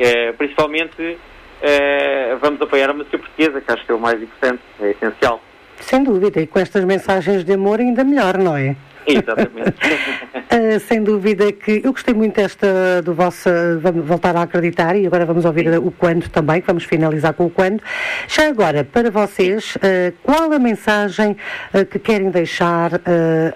uh, 0.00 0.36
principalmente, 0.36 1.02
uh, 1.02 2.38
vamos 2.40 2.60
apoiar 2.60 2.90
a 2.90 2.94
música 2.94 3.18
portuguesa, 3.18 3.60
que 3.60 3.72
acho 3.72 3.84
que 3.84 3.92
é 3.92 3.94
o 3.94 4.00
mais 4.00 4.20
importante, 4.22 4.62
é 4.80 4.90
essencial. 4.90 5.40
Sem 5.78 6.02
dúvida, 6.02 6.40
e 6.40 6.46
com 6.46 6.58
estas 6.58 6.84
mensagens 6.84 7.44
de 7.44 7.52
amor 7.52 7.80
ainda 7.80 8.02
melhor, 8.02 8.38
não 8.38 8.56
é? 8.56 8.74
Exatamente. 9.14 9.70
uh, 9.70 10.80
sem 10.80 11.02
dúvida 11.02 11.52
que 11.52 11.80
eu 11.84 11.92
gostei 11.92 12.12
muito 12.12 12.34
desta 12.34 13.00
do 13.02 13.14
vosso 13.14 13.48
vamos 13.80 14.04
voltar 14.04 14.36
a 14.36 14.42
acreditar 14.42 14.96
e 14.96 15.06
agora 15.06 15.24
vamos 15.24 15.44
ouvir 15.44 15.70
Sim. 15.70 15.78
o 15.78 15.90
quando 15.90 16.28
também, 16.28 16.60
que 16.60 16.66
vamos 16.66 16.84
finalizar 16.84 17.32
com 17.34 17.46
o 17.46 17.50
quando. 17.50 17.80
Já 18.26 18.48
agora, 18.48 18.84
para 18.84 19.10
vocês, 19.10 19.76
uh, 19.76 20.12
qual 20.22 20.52
a 20.52 20.58
mensagem 20.58 21.36
uh, 21.72 21.84
que 21.86 21.98
querem 21.98 22.30
deixar 22.30 23.00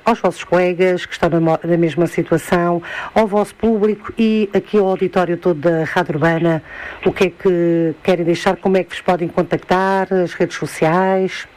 aos 0.04 0.20
vossos 0.20 0.44
colegas 0.44 1.04
que 1.06 1.12
estão 1.12 1.28
na, 1.28 1.40
na, 1.40 1.76
mesma 1.76 2.06
situação, 2.06 2.82
ao 3.14 3.26
vosso 3.26 3.54
público 3.54 4.12
e 4.18 4.48
aqui 4.54 4.78
ao 4.78 4.86
auditório 4.86 5.36
todo 5.36 5.60
da 5.60 5.84
Rádio 5.84 6.14
Urbana? 6.14 6.62
O 7.04 7.12
que 7.12 7.24
é 7.24 7.30
que 7.30 7.94
querem 8.02 8.24
deixar? 8.24 8.56
Como 8.56 8.76
é 8.76 8.84
que 8.84 8.90
vos 8.90 9.00
podem 9.00 9.28
contactar? 9.28 10.12
As 10.12 10.34
redes 10.34 10.56
sociais? 10.56 11.48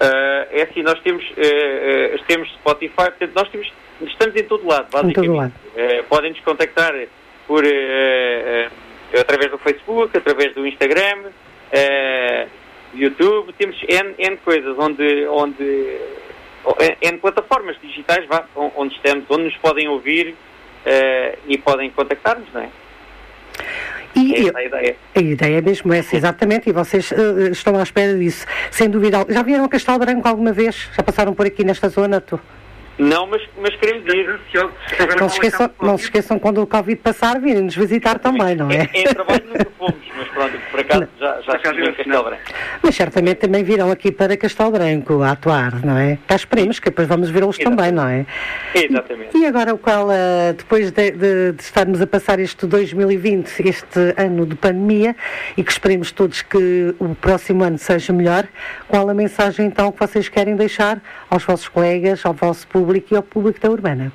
Uh, 0.00 0.46
é 0.52 0.62
assim, 0.62 0.82
nós 0.82 1.00
temos, 1.00 1.24
uh, 1.24 2.14
uh, 2.14 2.24
temos 2.28 2.48
Spotify, 2.54 2.94
portanto, 2.94 3.32
nós 3.34 3.48
temos, 3.48 3.72
estamos 4.02 4.36
em 4.36 4.44
todo 4.44 4.64
lado, 4.64 4.86
basicamente. 4.92 5.18
Em 5.18 5.24
todo 5.24 5.36
lado. 5.36 6.04
podem 6.08 6.30
nos 6.30 6.40
contactar 6.40 6.94
por, 7.48 7.64
através 9.18 9.50
do 9.50 9.58
Facebook, 9.58 10.16
através 10.16 10.54
do 10.54 10.66
Instagram, 10.66 11.30
YouTube, 12.94 13.52
temos 13.54 13.76
N, 13.88 14.14
N 14.18 14.36
coisas 14.38 14.78
onde, 14.78 15.26
onde 15.26 15.98
N 17.02 17.18
plataformas 17.18 17.76
digitais 17.80 18.24
vá, 18.26 18.44
onde 18.54 18.94
estamos, 18.94 19.24
onde 19.28 19.44
nos 19.44 19.56
podem 19.56 19.88
ouvir 19.88 20.36
e 21.46 21.58
podem 21.58 21.90
contactar-nos, 21.90 22.52
não 22.52 22.62
é? 22.62 22.70
E 24.14 24.34
é 24.34 24.52
a 24.54 24.64
ideia. 24.64 24.96
A 25.14 25.20
ideia 25.20 25.58
é 25.58 25.60
mesmo 25.60 25.92
essa, 25.92 26.16
exatamente, 26.16 26.68
e 26.68 26.72
vocês 26.72 27.10
uh, 27.12 27.50
estão 27.50 27.78
à 27.78 27.82
espera 27.82 28.16
disso, 28.16 28.46
sem 28.70 28.88
dúvida. 28.88 29.24
Já 29.28 29.42
vieram 29.42 29.64
a 29.64 29.68
Castelo 29.68 29.98
Branco 29.98 30.26
alguma 30.26 30.52
vez? 30.52 30.88
Já 30.96 31.02
passaram 31.02 31.34
por 31.34 31.46
aqui 31.46 31.64
nesta 31.64 31.88
zona? 31.88 32.20
Tu? 32.20 32.38
Não, 32.98 33.28
mas, 33.28 33.40
mas 33.56 33.74
queremos 33.76 34.04
ir. 34.12 34.40
Não 35.20 35.28
se, 35.28 35.36
esqueçam, 35.36 35.70
não 35.80 35.96
se 35.96 36.04
esqueçam 36.04 36.38
quando 36.38 36.60
o 36.60 36.66
Covid 36.66 37.00
passar, 37.00 37.40
virem-nos 37.40 37.76
visitar 37.76 38.18
também, 38.18 38.56
não 38.56 38.68
é? 38.70 38.88
É, 38.92 39.02
é 39.02 39.14
trabalho 39.14 39.44
nunca 39.46 39.70
fomos, 39.78 40.07
por 40.84 40.96
acaso 40.96 41.08
já, 41.20 41.40
já 41.40 41.52
estive 41.54 41.88
em 41.88 41.92
Castelo 41.94 42.24
Branco. 42.24 42.42
Mas 42.82 42.94
certamente 42.94 43.36
também 43.38 43.62
virão 43.62 43.90
aqui 43.90 44.10
para 44.10 44.36
Castelo 44.36 44.70
Branco 44.72 45.22
a 45.22 45.32
atuar, 45.32 45.84
não 45.84 45.96
é? 45.96 46.18
Cá 46.26 46.36
esperemos 46.36 46.80
que 46.80 46.90
depois 46.90 47.06
vamos 47.06 47.30
vê-los 47.30 47.58
também, 47.58 47.92
não 47.92 48.08
é? 48.08 48.26
Exatamente. 48.74 49.36
E, 49.36 49.42
e 49.42 49.46
agora 49.46 49.74
o 49.74 49.78
qual, 49.78 50.08
uh, 50.08 50.52
depois 50.56 50.90
de, 50.90 51.10
de, 51.12 51.52
de, 51.52 51.62
estarmos 51.62 52.00
a 52.00 52.06
passar 52.06 52.40
este 52.40 52.66
2020, 52.66 53.66
este 53.66 54.14
ano 54.16 54.46
de 54.46 54.56
pandemia, 54.56 55.14
e 55.56 55.62
que 55.62 55.70
esperemos 55.70 56.10
todos 56.10 56.42
que 56.42 56.94
o 56.98 57.14
próximo 57.14 57.64
ano 57.64 57.78
seja 57.78 58.12
melhor, 58.12 58.46
qual 58.88 59.08
a 59.08 59.14
mensagem 59.14 59.66
então 59.66 59.92
que 59.92 60.00
vocês 60.00 60.28
querem 60.28 60.56
deixar 60.56 61.00
aos 61.30 61.44
vossos 61.44 61.68
colegas, 61.68 62.24
ao 62.24 62.32
vosso 62.32 62.66
público? 62.66 62.78
público 62.78 63.14
e 63.14 63.16
ao 63.16 63.22
público 63.22 63.60
da 63.60 63.70
Urbana? 63.70 64.12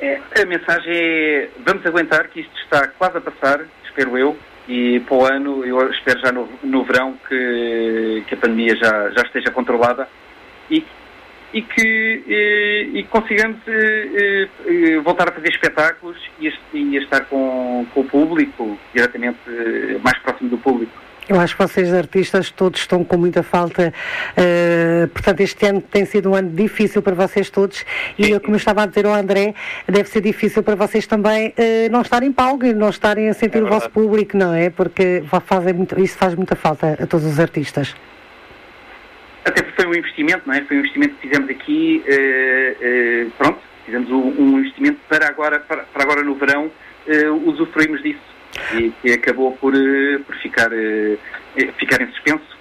É, 0.00 0.18
a 0.40 0.44
mensagem 0.44 0.96
é 0.96 1.48
vamos 1.64 1.84
aguentar 1.86 2.28
que 2.28 2.40
isto 2.40 2.56
está 2.62 2.88
quase 2.88 3.18
a 3.18 3.20
passar, 3.20 3.60
espero 3.84 4.16
eu, 4.18 4.36
e 4.68 5.00
para 5.00 5.16
o 5.16 5.26
ano, 5.26 5.64
eu 5.64 5.90
espero 5.90 6.20
já 6.20 6.32
no, 6.32 6.48
no 6.62 6.84
verão 6.84 7.14
que, 7.28 8.24
que 8.26 8.34
a 8.34 8.38
pandemia 8.38 8.76
já, 8.76 9.10
já 9.10 9.22
esteja 9.22 9.50
controlada 9.50 10.08
e, 10.70 10.84
e 11.52 11.62
que 11.62 12.22
e, 12.26 12.90
e 13.00 13.04
consigamos 13.04 13.58
e, 13.66 14.48
e, 14.66 14.98
voltar 14.98 15.28
a 15.28 15.32
fazer 15.32 15.48
espetáculos 15.48 16.16
e, 16.38 16.52
e 16.72 16.96
estar 16.96 17.24
com, 17.24 17.86
com 17.92 18.00
o 18.00 18.04
público, 18.04 18.78
diretamente 18.94 19.38
mais 20.02 20.18
próximo 20.18 20.50
do 20.50 20.58
público. 20.58 20.92
Eu 21.30 21.38
acho 21.38 21.56
que 21.56 21.62
vocês, 21.62 21.94
artistas, 21.94 22.50
todos 22.50 22.80
estão 22.80 23.04
com 23.04 23.16
muita 23.16 23.44
falta. 23.44 23.94
Uh, 24.32 25.06
portanto, 25.10 25.40
este 25.42 25.64
ano 25.64 25.80
tem 25.80 26.04
sido 26.04 26.28
um 26.28 26.34
ano 26.34 26.50
difícil 26.50 27.00
para 27.02 27.14
vocês 27.14 27.48
todos. 27.48 27.86
E, 28.18 28.36
como 28.40 28.54
eu 28.54 28.56
estava 28.56 28.82
a 28.82 28.86
dizer 28.86 29.06
ao 29.06 29.14
André, 29.14 29.54
deve 29.86 30.08
ser 30.08 30.22
difícil 30.22 30.64
para 30.64 30.74
vocês 30.74 31.06
também 31.06 31.50
uh, 31.50 31.92
não 31.92 32.02
estarem 32.02 32.30
em 32.30 32.32
palco 32.32 32.66
e 32.66 32.74
não 32.74 32.90
estarem 32.90 33.28
a 33.28 33.32
sentir 33.32 33.58
é 33.58 33.62
o 33.62 33.68
vosso 33.68 33.88
público, 33.90 34.36
não 34.36 34.52
é? 34.52 34.70
Porque 34.70 35.22
fazem 35.46 35.72
muito, 35.72 36.00
isso 36.00 36.18
faz 36.18 36.34
muita 36.34 36.56
falta 36.56 36.98
a 37.00 37.06
todos 37.06 37.24
os 37.24 37.38
artistas. 37.38 37.94
Até 39.44 39.62
porque 39.62 39.82
foi 39.82 39.88
um 39.88 39.94
investimento, 39.94 40.42
não 40.46 40.54
é? 40.54 40.62
Foi 40.62 40.78
um 40.78 40.80
investimento 40.80 41.14
que 41.14 41.28
fizemos 41.28 41.48
aqui, 41.48 42.04
uh, 42.08 43.30
pronto, 43.38 43.60
fizemos 43.86 44.10
um, 44.10 44.34
um, 44.36 44.58
investimento 44.58 44.98
para 45.08 45.28
agora, 45.28 45.60
para, 45.60 45.84
para 45.84 46.02
agora 46.02 46.24
no 46.24 46.34
verão, 46.34 46.72
usufruímos 47.46 48.02
disso 48.02 48.39
e 48.74 48.90
que 48.90 49.12
acabou 49.12 49.52
por, 49.52 49.74
eh, 49.74 50.18
por 50.26 50.36
ficar, 50.36 50.72
eh, 50.72 51.18
ficar 51.78 52.00
em 52.02 52.06
suspenso. 52.08 52.60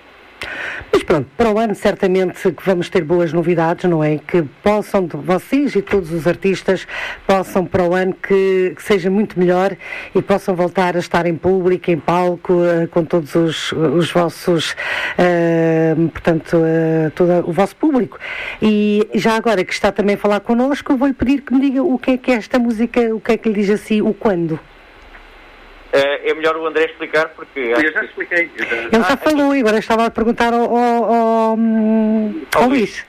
Mas 0.91 1.03
pronto, 1.03 1.29
para 1.35 1.51
o 1.51 1.59
ano 1.59 1.75
certamente 1.75 2.51
que 2.51 2.65
vamos 2.65 2.89
ter 2.89 3.03
boas 3.03 3.33
novidades, 3.33 3.89
não 3.89 4.03
é? 4.03 4.17
Que 4.17 4.41
possam, 4.63 5.05
vocês 5.07 5.75
e 5.75 5.81
todos 5.81 6.11
os 6.11 6.25
artistas, 6.25 6.87
possam 7.27 7.65
para 7.65 7.83
o 7.83 7.93
ano 7.93 8.13
que, 8.13 8.73
que 8.75 8.81
seja 8.81 9.09
muito 9.09 9.37
melhor 9.37 9.75
e 10.15 10.21
possam 10.21 10.55
voltar 10.55 10.95
a 10.95 10.99
estar 10.99 11.25
em 11.25 11.35
público, 11.35 11.91
em 11.91 11.99
palco, 11.99 12.53
com 12.91 13.03
todos 13.03 13.35
os, 13.35 13.71
os 13.73 14.11
vossos, 14.11 14.71
uh, 14.71 16.09
portanto, 16.09 16.57
uh, 16.57 17.11
todo 17.11 17.49
o 17.49 17.51
vosso 17.51 17.75
público. 17.75 18.17
E 18.61 19.07
já 19.13 19.35
agora 19.35 19.63
que 19.63 19.73
está 19.73 19.91
também 19.91 20.15
a 20.15 20.17
falar 20.17 20.39
connosco, 20.39 20.95
vou-lhe 20.95 21.13
pedir 21.13 21.41
que 21.41 21.53
me 21.53 21.59
diga 21.59 21.83
o 21.83 21.97
que 21.99 22.11
é 22.11 22.17
que 22.17 22.31
é 22.31 22.35
esta 22.35 22.57
música, 22.57 23.13
o 23.13 23.19
que 23.19 23.33
é 23.33 23.37
que 23.37 23.49
lhe 23.49 23.55
diz 23.55 23.69
assim, 23.69 24.01
o 24.01 24.13
quando. 24.13 24.59
Uh, 25.91 26.29
é 26.29 26.33
melhor 26.35 26.55
o 26.55 26.67
André 26.67 26.85
explicar 26.85 27.29
porque. 27.29 27.59
Eu 27.59 27.91
já 27.91 28.03
expliquei. 28.03 28.51
Ele 28.57 29.03
já 29.03 29.13
ah, 29.13 29.17
falou 29.17 29.55
e 29.55 29.59
agora 29.61 29.79
estava 29.79 30.05
a 30.05 30.11
perguntar 30.11 30.53
ao, 30.53 30.75
ao, 30.75 31.03
ao, 31.03 31.57
ao 32.55 32.69
Luís. 32.69 33.03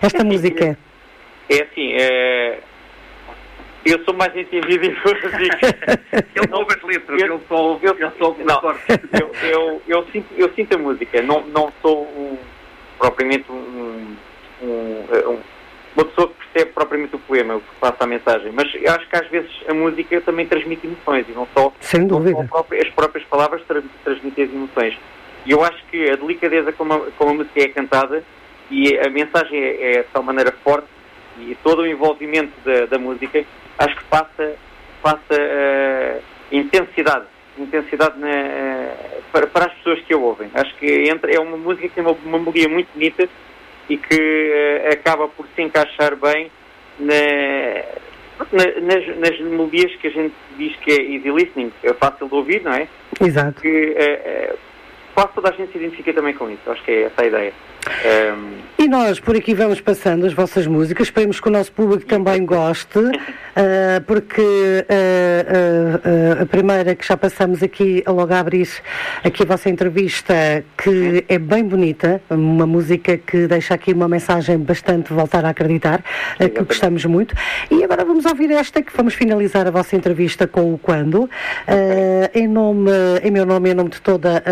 Esta 0.00 0.24
música. 0.24 0.76
É 1.48 1.62
assim, 1.62 1.92
é... 1.92 2.58
eu 3.84 4.02
sou 4.04 4.14
mais 4.14 4.36
entendido 4.36 4.84
em 4.84 4.90
música. 4.90 5.76
ele 6.34 6.48
não 6.50 6.60
ouve 6.60 6.74
as 6.74 6.82
letras, 6.82 7.20
eu, 7.20 7.34
ele 7.34 7.44
só 7.48 7.54
ouve, 7.54 7.86
eu, 7.86 7.96
ele 7.96 8.10
só 8.18 8.24
ouve 8.26 8.42
não, 8.42 8.60
eu, 9.12 9.32
eu, 9.42 9.82
eu, 9.86 10.06
sinto, 10.10 10.26
eu 10.36 10.52
sinto 10.54 10.74
a 10.74 10.78
música, 10.78 11.22
não, 11.22 11.46
não 11.48 11.72
sou 11.80 12.02
um, 12.02 12.36
propriamente 12.98 13.44
um, 13.52 14.16
um, 14.62 15.06
um 15.30 15.40
uma 15.94 16.04
pessoa 16.06 16.28
que 16.28 16.34
percebe 16.52 16.72
propriamente 16.72 17.16
o 17.16 17.18
poema, 17.18 17.56
o 17.56 17.60
que 17.60 17.74
passa 17.80 18.04
a 18.04 18.06
mensagem, 18.06 18.52
mas 18.52 18.72
eu 18.74 18.92
acho 18.92 19.08
que 19.08 19.16
às 19.16 19.26
vezes 19.28 19.50
a 19.68 19.74
música 19.74 20.20
também 20.20 20.46
transmite 20.46 20.86
emoções 20.86 21.26
e 21.28 21.32
não 21.32 21.48
só, 21.56 21.72
Sem 21.80 22.06
dúvida. 22.06 22.46
Só 22.50 22.66
as 22.80 22.88
próprias 22.90 23.26
palavras 23.26 23.62
tra 23.66 23.82
transmitem 24.04 24.44
as 24.44 24.52
emoções. 24.52 24.98
E 25.44 25.50
eu 25.50 25.62
acho 25.64 25.84
que 25.90 26.10
a 26.10 26.16
delicadeza 26.16 26.72
como 26.72 26.92
a, 26.92 27.00
como 27.12 27.30
a 27.30 27.34
música 27.34 27.60
é 27.60 27.68
cantada 27.68 28.22
e 28.70 28.96
a 28.98 29.10
mensagem 29.10 29.58
é, 29.58 29.96
é 29.96 30.02
de 30.02 30.08
tal 30.12 30.22
maneira 30.22 30.52
forte 30.62 30.86
e 31.38 31.56
todo 31.62 31.82
o 31.82 31.86
envolvimento 31.86 32.52
da, 32.64 32.86
da 32.86 32.98
música, 32.98 33.44
acho 33.78 33.96
que 33.96 34.04
passa, 34.04 34.54
passa 35.02 35.20
uh, 35.30 36.22
intensidade, 36.50 37.24
intensidade 37.58 38.18
na, 38.18 38.28
uh, 38.28 39.22
para, 39.32 39.46
para, 39.46 39.66
as 39.66 39.72
pessoas 39.74 40.00
que 40.00 40.12
a 40.12 40.18
ouvem. 40.18 40.50
Acho 40.54 40.74
que 40.76 41.08
entra, 41.08 41.32
é 41.32 41.40
uma 41.40 41.56
música 41.56 41.88
que 41.88 41.94
tem 41.94 42.04
uma, 42.04 42.12
uma 42.24 42.38
melodia 42.38 42.68
muito 42.68 42.88
bonita 42.92 43.28
e 43.88 43.96
que 43.96 44.14
uh, 44.84 44.92
acaba 44.92 45.28
por 45.28 45.46
se 45.54 45.62
encaixar 45.62 46.16
bem 46.16 46.50
na, 46.98 47.14
na, 48.52 48.80
nas, 48.80 49.18
nas 49.18 49.40
melodias 49.40 49.94
que 49.96 50.08
a 50.08 50.10
gente 50.10 50.34
diz 50.56 50.76
que 50.76 50.90
é 50.92 51.02
easy 51.02 51.30
listening, 51.30 51.72
é 51.82 51.92
fácil 51.94 52.28
de 52.28 52.34
ouvir, 52.34 52.62
não 52.62 52.72
é? 52.72 52.88
Exato. 53.20 53.60
Que 53.60 53.96
quase 55.14 55.32
toda 55.34 55.50
a 55.50 55.52
gente 55.52 55.72
se 55.72 55.78
identifica 55.78 56.12
também 56.12 56.34
com 56.34 56.50
isso, 56.50 56.70
acho 56.70 56.82
que 56.84 56.90
é 56.90 57.02
essa 57.02 57.22
a 57.22 57.26
ideia. 57.26 57.52
Um... 57.88 58.62
E 58.82 58.88
nós 58.88 59.20
por 59.20 59.36
aqui 59.36 59.54
vamos 59.54 59.80
passando 59.80 60.26
as 60.26 60.32
vossas 60.32 60.66
músicas, 60.66 61.06
esperemos 61.06 61.38
que 61.38 61.46
o 61.46 61.52
nosso 61.52 61.70
público 61.70 62.04
também 62.04 62.44
goste, 62.44 62.98
uh, 62.98 63.12
porque 64.08 64.42
uh, 64.42 66.38
uh, 66.40 66.42
a 66.42 66.46
primeira 66.46 66.96
que 66.96 67.06
já 67.06 67.16
passamos 67.16 67.62
aqui, 67.62 68.02
logo 68.08 68.34
a 68.34 68.40
abrir 68.40 68.68
aqui 69.22 69.44
a 69.44 69.46
vossa 69.46 69.70
entrevista, 69.70 70.34
que 70.76 71.24
é 71.28 71.38
bem 71.38 71.62
bonita, 71.62 72.20
uma 72.28 72.66
música 72.66 73.16
que 73.16 73.46
deixa 73.46 73.74
aqui 73.74 73.92
uma 73.92 74.08
mensagem 74.08 74.58
bastante 74.58 75.12
voltar 75.12 75.44
a 75.44 75.50
acreditar, 75.50 76.02
que 76.38 76.64
gostamos 76.64 77.04
muito. 77.04 77.36
E 77.70 77.84
agora 77.84 78.04
vamos 78.04 78.26
ouvir 78.26 78.50
esta, 78.50 78.82
que 78.82 78.90
vamos 78.96 79.14
finalizar 79.14 79.64
a 79.64 79.70
vossa 79.70 79.94
entrevista 79.94 80.48
com 80.48 80.74
o 80.74 80.78
Quando, 80.78 81.30
em, 82.34 82.48
nome, 82.48 82.90
em 83.22 83.30
meu 83.30 83.46
nome 83.46 83.68
e 83.68 83.72
em 83.72 83.74
nome 83.76 83.90
de 83.90 84.00
toda 84.00 84.42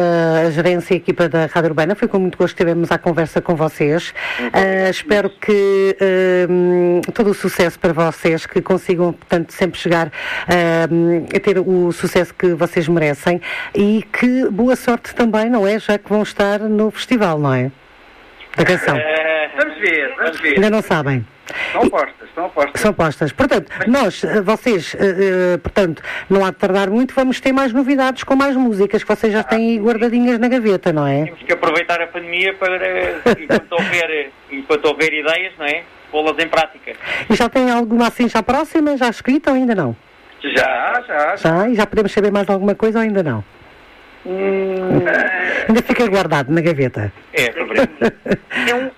a 0.47 0.51
gerência 0.51 0.95
e 0.95 0.99
equipa 0.99 1.29
da 1.29 1.47
Rádio 1.47 1.71
Urbana, 1.71 1.97
foi 1.97 2.07
com 2.07 2.21
muito 2.21 2.39
gosto 2.39 2.55
que 2.55 2.63
tivemos 2.63 2.93
a 2.93 2.99
conversa 2.99 3.20
conversa 3.21 3.43
com 3.43 3.55
vocês. 3.55 4.15
Uh, 4.41 4.91
espero 4.91 5.29
que 5.29 5.97
uh, 6.01 7.13
todo 7.13 7.31
o 7.31 7.35
sucesso 7.35 7.79
para 7.79 7.93
vocês, 7.93 8.47
que 8.47 8.63
consigam, 8.63 9.13
portanto, 9.13 9.53
sempre 9.53 9.79
chegar 9.79 10.07
uh, 10.09 11.37
a 11.37 11.41
ter 11.41 11.59
o 11.59 11.93
sucesso 11.93 12.33
que 12.33 12.55
vocês 12.55 12.89
merecem 12.89 13.41
e 13.75 14.03
que 14.11 14.49
boa 14.49 14.75
sorte 14.75 15.15
também, 15.15 15.51
não 15.51 15.67
é? 15.67 15.79
Já 15.79 15.99
que 15.99 16.09
vão 16.09 16.23
estar 16.23 16.61
no 16.61 16.91
festival, 16.91 17.39
não 17.39 17.53
é? 17.53 17.71
Da 18.57 18.65
canção. 18.65 18.97
vamos 19.57 19.79
ver, 19.81 20.15
vamos 20.17 20.41
ver. 20.41 20.55
Ainda 20.55 20.71
não 20.71 20.83
sabem. 20.83 21.25
São 21.73 21.89
postas, 21.89 22.29
são 22.35 22.51
postas. 22.51 22.81
São 22.81 22.93
postas. 22.93 23.33
Portanto, 23.33 23.71
nós, 23.87 24.25
eh, 24.25 24.41
vocês, 24.41 24.95
uh, 24.95 25.59
portanto, 25.59 26.03
não 26.29 26.45
há 26.45 26.51
de 26.51 26.57
tardar 26.57 26.91
muito, 26.91 27.15
vamos 27.15 27.41
ter 27.41 27.53
mais 27.53 27.73
novidades 27.73 28.25
com 28.25 28.37
mais 28.37 28.57
músicas 28.57 29.03
que 29.03 29.09
vocês 29.09 29.33
já 29.33 29.43
têm 29.43 29.71
aí 29.71 29.79
guardadinhas 29.79 30.39
na 30.39 30.49
gaveta, 30.49 30.93
não 30.93 31.07
é? 31.07 31.25
Temos 31.25 31.43
que 31.43 31.53
aproveitar 31.53 32.01
a 32.01 32.07
pandemia 32.07 32.55
para, 32.55 33.21
enquanto 33.41 33.73
houver, 33.73 34.31
enquanto 34.51 34.85
houver 34.87 35.13
ideias, 35.13 35.53
não 35.59 35.67
é? 35.67 35.83
Pô-las 36.11 36.39
em 36.39 36.49
prática. 36.49 36.93
E 37.29 37.35
já 37.35 37.49
tem 37.49 37.71
alguma 37.71 38.09
assim 38.09 38.29
já 38.29 38.43
próxima, 38.43 38.97
já 38.97 39.09
escrita 39.09 39.51
ou 39.51 39.57
ainda 39.57 39.75
não? 39.75 39.97
Já, 40.43 41.03
já. 41.07 41.37
Já? 41.37 41.69
E 41.69 41.75
já 41.75 41.87
podemos 41.87 42.13
saber 42.13 42.33
mais 42.33 42.49
alguma 42.49 42.75
coisa 42.75 42.99
ou 42.99 43.05
ainda 43.05 43.23
não? 43.23 43.45
Hum... 44.27 45.01
Ainda 45.69 45.83
fica 45.83 46.07
guardado 46.09 46.53
na 46.53 46.61
gaveta. 46.61 47.13
É, 47.33 47.47
é 48.71 48.75
um, 48.75 48.91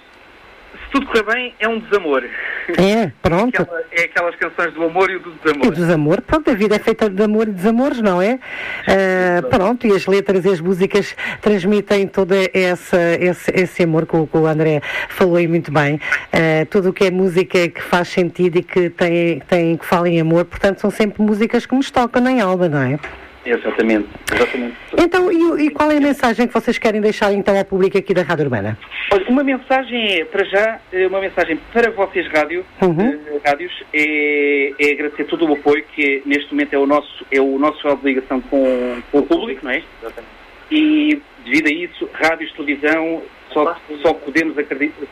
tudo 0.92 1.07
correr 1.07 1.24
bem, 1.24 1.55
é 1.59 1.66
um 1.66 1.78
desamor. 1.81 2.22
É, 2.22 3.11
pronto. 3.22 3.62
Aquela, 3.62 3.83
é 3.90 4.02
aquelas 4.02 4.37
canções 4.37 4.74
do 4.74 4.85
amor 4.85 5.11
e 5.11 5.18
do 5.18 5.33
desamor. 5.33 5.64
E 5.64 5.68
o 5.68 5.72
desamor, 5.72 6.20
pronto, 6.20 6.50
a 6.50 6.55
vida 6.55 6.76
é 6.76 6.78
feita 6.78 7.09
de 7.09 7.22
amor 7.22 7.48
e 7.48 7.50
desamores, 7.50 8.00
não 8.00 8.20
é? 8.20 8.35
Uh, 8.35 9.48
pronto, 9.48 9.87
e 9.87 9.92
as 9.92 10.07
letras 10.07 10.44
e 10.44 10.50
as 10.50 10.61
músicas 10.61 11.16
transmitem 11.40 12.07
todo 12.07 12.35
essa, 12.52 13.00
esse, 13.18 13.50
esse 13.52 13.83
amor 13.83 14.07
que 14.07 14.16
o, 14.16 14.26
que 14.26 14.37
o 14.37 14.46
André 14.46 14.83
falou 15.09 15.37
aí 15.37 15.48
muito 15.48 15.72
bem. 15.72 15.94
Uh, 15.96 16.66
tudo 16.70 16.90
o 16.90 16.92
que 16.92 17.05
é 17.05 17.11
música 17.11 17.68
que 17.68 17.83
faz 17.83 18.09
sentido 18.09 18.59
e 18.59 18.62
que 18.62 18.90
tem, 18.90 19.40
tem 19.40 19.76
que 19.78 19.87
fala 19.87 20.09
em 20.09 20.20
amor, 20.20 20.44
portanto, 20.44 20.81
são 20.81 20.90
sempre 20.90 21.22
músicas 21.22 21.64
que 21.64 21.74
nos 21.74 21.90
tocam 21.90 22.22
na 22.22 22.44
alma, 22.44 22.68
não 22.68 22.83
é? 22.83 22.98
Exatamente, 23.44 24.09
exatamente. 24.33 24.76
Então, 24.96 25.33
e, 25.33 25.66
e, 25.66 25.70
qual 25.70 25.90
é 25.90 25.96
a 25.96 26.00
mensagem 26.00 26.46
que 26.46 26.55
vocês 26.55 26.78
querem 26.78 27.00
deixar 27.00 27.33
então 27.33 27.59
ao 27.59 27.64
público 27.64 27.98
aqui 27.98 28.14
da 28.14 28.22
Rádio 28.22 28.44
Urbana? 28.44 28.78
Olha, 29.12 29.28
uma 29.28 29.42
mensagem 29.42 30.20
é, 30.20 30.24
para 30.24 30.44
já, 30.44 30.81
é 30.92 31.07
uma 31.09 31.20
mensagem 31.20 31.59
para 31.72 31.90
vocês 31.90 32.26
rádio, 32.28 32.64
uhum. 32.81 33.11
uh, 33.11 33.40
rádios, 33.44 33.72
é, 33.92 34.72
é, 34.78 34.92
agradecer 34.92 35.24
todo 35.24 35.48
o 35.48 35.55
apoio 35.55 35.85
que 35.94 36.22
neste 36.24 36.52
momento 36.52 36.74
é 36.74 36.78
o 36.78 36.87
nosso, 36.87 37.26
é 37.33 37.40
o 37.40 37.59
nosso 37.59 37.83
de 37.96 38.05
ligação 38.05 38.40
com, 38.42 39.02
com 39.11 39.18
o 39.18 39.26
público, 39.26 39.64
não 39.64 39.72
é? 39.72 39.83
Exatamente. 40.00 40.33
E 40.70 41.20
devido 41.44 41.66
a 41.66 41.72
isso, 41.72 42.09
rádios, 42.12 42.52
televisão, 42.52 43.22
só, 43.52 43.76
só, 44.02 44.14
podemos, 44.14 44.55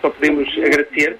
só 0.00 0.10
podemos 0.10 0.48
agradecer 0.58 1.16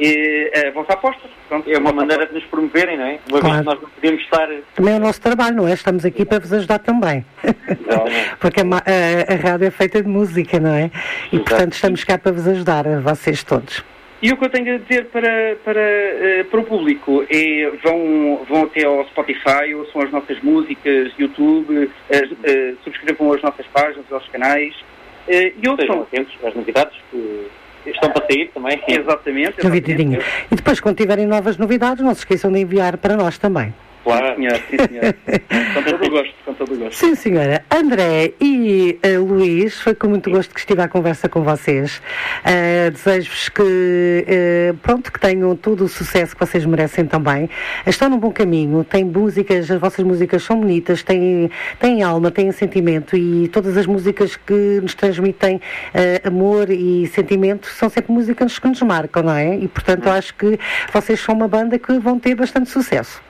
e, 0.00 0.52
a 0.66 0.70
vossa 0.70 0.92
aposta. 0.92 1.28
Pronto, 1.48 1.70
é 1.70 1.78
uma 1.78 1.92
maneira 1.92 2.26
de 2.26 2.34
nos 2.34 2.44
promoverem, 2.44 2.96
não 2.96 3.04
é? 3.04 3.18
Uma 3.30 3.40
claro. 3.40 3.42
vez 3.42 3.58
que 3.58 3.64
nós 3.64 3.82
não 3.82 3.90
podemos 3.90 4.22
estar. 4.22 4.48
Também 4.74 4.94
é 4.94 4.96
o 4.96 5.00
nosso 5.00 5.20
trabalho, 5.20 5.56
não 5.56 5.68
é? 5.68 5.72
Estamos 5.72 6.04
aqui 6.04 6.24
para 6.24 6.40
vos 6.40 6.52
ajudar 6.52 6.78
também. 6.80 7.24
Porque 8.40 8.60
a, 8.60 8.64
a, 8.64 9.34
a, 9.34 9.36
rádio 9.36 9.66
é 9.66 9.70
feita 9.70 10.02
de 10.02 10.08
música, 10.08 10.58
não 10.58 10.74
é? 10.74 10.90
E 11.32 11.36
Exato. 11.36 11.50
portanto 11.50 11.72
estamos 11.72 12.04
cá 12.04 12.18
para 12.18 12.32
vos 12.32 12.46
ajudar, 12.46 12.86
a 12.86 13.00
vocês 13.00 13.42
todos. 13.44 13.84
E 14.22 14.32
o 14.32 14.36
que 14.36 14.44
eu 14.46 14.48
tenho 14.48 14.74
a 14.74 14.78
dizer 14.78 15.06
para, 15.06 15.56
para, 15.62 15.80
uh, 15.80 16.44
para 16.46 16.60
o 16.60 16.64
público 16.64 17.24
é 17.30 17.70
vão, 17.84 18.44
vão 18.48 18.62
até 18.64 18.84
ao 18.84 19.04
Spotify, 19.08 19.74
ouçam 19.74 20.02
as 20.02 20.10
nossas 20.10 20.40
músicas, 20.42 21.12
YouTube, 21.18 21.74
uh, 21.74 21.84
uh, 21.84 22.76
subscrevam 22.82 23.32
as 23.34 23.42
nossas 23.42 23.66
páginas, 23.66 24.04
os 24.10 24.28
canais. 24.28 24.74
Uh, 25.28 25.52
e 25.62 25.68
ouçam. 25.68 26.02
atentos 26.02 26.34
às 26.44 26.54
novidades 26.54 26.96
que 27.10 27.46
estão 27.90 28.10
para 28.10 28.26
sair 28.26 28.50
também. 28.52 28.80
Exatamente. 28.88 29.54
exatamente. 29.58 30.24
E 30.50 30.54
depois, 30.54 30.80
quando 30.80 30.96
tiverem 30.96 31.26
novas 31.26 31.56
novidades, 31.56 32.04
não 32.04 32.14
se 32.14 32.20
esqueçam 32.20 32.50
de 32.52 32.60
enviar 32.60 32.96
para 32.96 33.16
nós 33.16 33.38
também. 33.38 33.72
Claro, 34.06 34.36
senhor, 34.36 34.54
sim, 34.70 34.76
senhor. 34.88 35.16
com 35.74 35.82
todo 35.82 36.06
o 36.06 36.10
gosto, 36.10 36.34
com 36.44 36.54
todo 36.54 36.74
o 36.74 36.78
gosto. 36.78 36.94
Sim, 36.94 37.16
senhora. 37.16 37.64
André 37.68 38.34
e 38.40 39.00
uh, 39.04 39.24
Luís, 39.24 39.80
foi 39.80 39.96
com 39.96 40.06
muito 40.06 40.30
gosto 40.30 40.54
que 40.54 40.60
estive 40.60 40.80
à 40.80 40.86
conversa 40.86 41.28
com 41.28 41.42
vocês. 41.42 42.00
Uh, 42.44 42.92
Desejo-vos 42.92 43.48
que, 43.48 43.62
uh, 43.62 44.76
pronto, 44.76 45.10
que 45.10 45.18
tenham 45.18 45.56
todo 45.56 45.82
o 45.82 45.88
sucesso 45.88 46.36
que 46.36 46.46
vocês 46.46 46.64
merecem 46.64 47.04
também. 47.04 47.50
Estão 47.84 48.08
num 48.08 48.16
bom 48.16 48.30
caminho, 48.30 48.84
têm 48.84 49.02
músicas, 49.02 49.68
as 49.68 49.80
vossas 49.80 50.04
músicas 50.04 50.44
são 50.44 50.60
bonitas, 50.60 51.02
têm, 51.02 51.50
têm 51.80 52.04
alma, 52.04 52.30
têm 52.30 52.52
sentimento 52.52 53.16
e 53.16 53.48
todas 53.48 53.76
as 53.76 53.86
músicas 53.86 54.36
que 54.36 54.78
nos 54.80 54.94
transmitem 54.94 55.60
amor 56.22 56.70
e 56.70 57.08
sentimento 57.08 57.66
são 57.66 57.88
sempre 57.88 58.12
músicas 58.12 58.56
que 58.56 58.68
nos 58.68 58.80
marcam, 58.82 59.24
não 59.24 59.32
é? 59.34 59.56
E, 59.56 59.66
portanto, 59.66 60.08
acho 60.08 60.32
que 60.34 60.60
vocês 60.92 61.18
são 61.18 61.34
uma 61.34 61.48
banda 61.48 61.76
que 61.76 61.98
vão 61.98 62.20
ter 62.20 62.36
bastante 62.36 62.70
sucesso. 62.70 63.25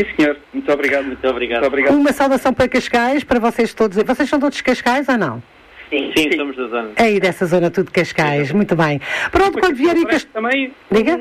Sim, 0.00 0.16
senhor. 0.16 0.36
Muito 0.52 0.72
obrigado. 0.72 1.04
Muito 1.04 1.28
obrigado. 1.28 1.60
Muito 1.60 1.68
obrigado. 1.72 1.94
Uma 1.94 2.12
saudação 2.12 2.52
para 2.52 2.68
Cascais, 2.68 3.24
para 3.24 3.38
vocês 3.38 3.74
todos. 3.74 4.02
Vocês 4.02 4.28
são 4.28 4.40
todos 4.40 4.60
Cascais 4.60 5.08
ou 5.08 5.18
não? 5.18 5.42
Sim, 5.90 6.12
sim, 6.16 6.30
somos 6.36 6.56
da 6.56 6.68
zona. 6.68 6.90
Aí 6.96 7.18
dessa 7.18 7.46
zona 7.46 7.70
tudo 7.70 7.90
Cascais, 7.90 8.48
sim. 8.48 8.54
muito 8.54 8.76
bem. 8.76 9.00
Pronto, 9.30 9.58
quando 9.58 9.74
vierem 9.74 10.04
Cascais. 10.04 10.24
Também. 10.32 10.72
Diga? 10.90 11.20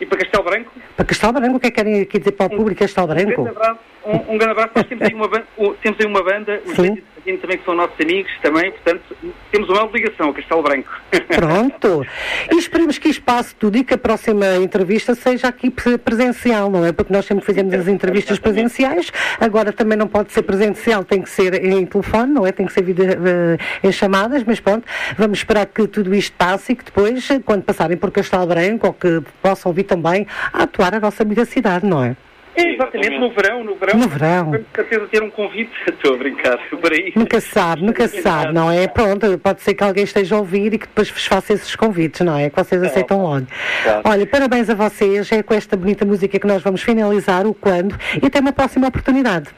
E 0.00 0.06
para 0.06 0.18
Castelo 0.18 0.44
Branco? 0.44 0.72
Para 0.96 1.04
Castelo 1.04 1.32
Branco, 1.32 1.56
o 1.56 1.60
que 1.60 1.66
é 1.66 1.70
que 1.70 1.76
querem 1.76 2.00
aqui 2.00 2.18
dizer 2.18 2.32
para 2.32 2.46
o 2.46 2.56
público 2.56 2.80
Castelo 2.80 3.06
Branco? 3.08 3.40
Um 3.40 3.44
grande 3.44 3.58
abraço. 3.58 3.80
Um, 4.04 4.34
um 4.34 4.38
grande 4.38 4.52
abraço. 4.52 4.70
Nós 4.74 4.86
temos 4.86 5.04
aí 5.04 5.14
uma, 5.14 5.28
banda, 5.28 5.46
temos 5.82 6.00
aí 6.00 6.06
uma 6.06 6.22
banda, 6.22 6.62
os 6.64 6.74
Sim. 6.74 7.02
Também 7.40 7.58
que 7.58 7.64
são 7.64 7.74
nossos 7.74 7.98
amigos 8.00 8.30
também, 8.42 8.70
portanto, 8.70 9.16
temos 9.50 9.68
uma 9.68 9.84
obrigação 9.84 10.30
a 10.30 10.34
Castelo 10.34 10.62
Branco. 10.62 10.90
Pronto. 11.34 12.06
E 12.52 12.56
esperemos 12.56 12.98
que 12.98 13.08
espaço 13.08 13.56
tudo 13.56 13.78
e 13.78 13.84
que 13.84 13.94
a 13.94 13.98
próxima 13.98 14.56
entrevista 14.56 15.14
seja 15.14 15.48
aqui 15.48 15.70
presencial, 15.70 16.70
não 16.70 16.84
é? 16.84 16.92
Porque 16.92 17.12
nós 17.12 17.24
sempre 17.24 17.44
fazemos 17.44 17.72
as 17.72 17.88
entrevistas 17.88 18.38
presenciais, 18.38 19.10
agora 19.40 19.72
também 19.72 19.96
não 19.96 20.06
pode 20.06 20.32
ser 20.32 20.42
presencial, 20.42 21.04
tem 21.04 21.22
que 21.22 21.30
ser 21.30 21.64
em 21.64 21.86
telefone, 21.86 22.32
não 22.32 22.46
é? 22.46 22.52
Tem 22.52 22.66
que 22.66 22.72
ser 22.72 22.82
vida, 22.82 23.04
uh, 23.04 23.86
em 23.86 23.90
chamadas, 23.90 24.44
mas 24.44 24.60
pronto, 24.60 24.86
vamos 25.16 25.38
esperar 25.38 25.66
que 25.66 25.86
tudo 25.86 26.14
isto 26.14 26.36
passe 26.36 26.72
e 26.72 26.76
que 26.76 26.84
depois, 26.84 27.28
quando 27.44 27.62
passarem 27.62 27.96
por 27.96 28.10
Castelo 28.10 28.46
Branco, 28.46 28.88
ou 28.88 28.92
que 28.92 29.22
possam 29.42 29.72
vir 29.72 29.84
também 29.84 30.26
a 30.52 30.64
atuar 30.64 30.94
a 30.94 31.00
nossa 31.00 31.22
amiga 31.22 31.44
cidade, 31.44 31.86
não 31.86 32.04
é? 32.04 32.16
É, 32.56 32.72
exatamente, 32.72 33.18
no 33.18 33.30
verão, 33.30 33.64
no 33.64 33.74
verão. 33.74 33.98
No 33.98 34.08
verão. 34.08 34.64
Certeza 34.74 35.06
ter 35.08 35.22
um 35.22 35.30
convite. 35.30 35.72
Estou 35.88 36.14
a 36.14 36.18
brincar, 36.18 36.58
por 36.68 36.92
aí. 36.92 37.12
Nunca 37.16 37.40
se 37.40 37.48
sabe, 37.48 37.82
nunca 37.82 38.06
se 38.08 38.22
sabe, 38.22 38.52
não 38.52 38.70
é? 38.70 38.86
Pronto, 38.86 39.38
pode 39.38 39.62
ser 39.62 39.74
que 39.74 39.82
alguém 39.82 40.04
esteja 40.04 40.36
a 40.36 40.38
ouvir 40.38 40.74
e 40.74 40.78
que 40.78 40.86
depois 40.86 41.10
vos 41.10 41.26
faça 41.26 41.52
esses 41.52 41.74
convites, 41.74 42.20
não 42.20 42.36
é? 42.36 42.50
Que 42.50 42.56
vocês 42.56 42.82
é, 42.82 42.86
aceitam 42.86 43.22
logo. 43.22 43.46
Claro. 43.82 44.02
Olha, 44.04 44.26
parabéns 44.26 44.70
a 44.70 44.74
vocês, 44.74 45.30
é 45.32 45.42
com 45.42 45.54
esta 45.54 45.76
bonita 45.76 46.04
música 46.04 46.38
que 46.38 46.46
nós 46.46 46.62
vamos 46.62 46.82
finalizar 46.82 47.46
o 47.46 47.54
quando 47.54 47.98
e 48.22 48.26
até 48.26 48.40
uma 48.40 48.52
próxima 48.52 48.88
oportunidade. 48.88 49.48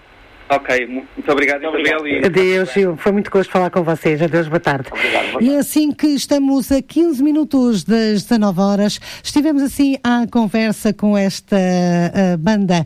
Ok, 0.49 0.87
muito 0.87 1.33
obrigado, 1.33 1.65
Isabel. 1.65 2.07
E... 2.07 2.25
Adeus, 2.25 2.73
Gil. 2.73 2.97
Foi 2.97 3.11
muito 3.11 3.31
gosto 3.31 3.51
falar 3.51 3.69
com 3.69 3.83
vocês. 3.83 4.23
Adeus, 4.23 4.47
boa 4.47 4.61
tarde. 4.61 4.89
Obrigado. 4.93 5.43
E 5.43 5.57
assim 5.57 5.91
que 5.91 6.07
estamos 6.07 6.71
a 6.71 6.81
15 6.81 7.21
minutos 7.21 7.83
das 7.83 8.23
19 8.23 8.61
horas, 8.61 9.01
estivemos 9.25 9.61
assim 9.61 9.97
à 10.05 10.25
conversa 10.31 10.93
com 10.93 11.19
esta 11.19 11.57
uh, 11.57 12.39
banda 12.39 12.85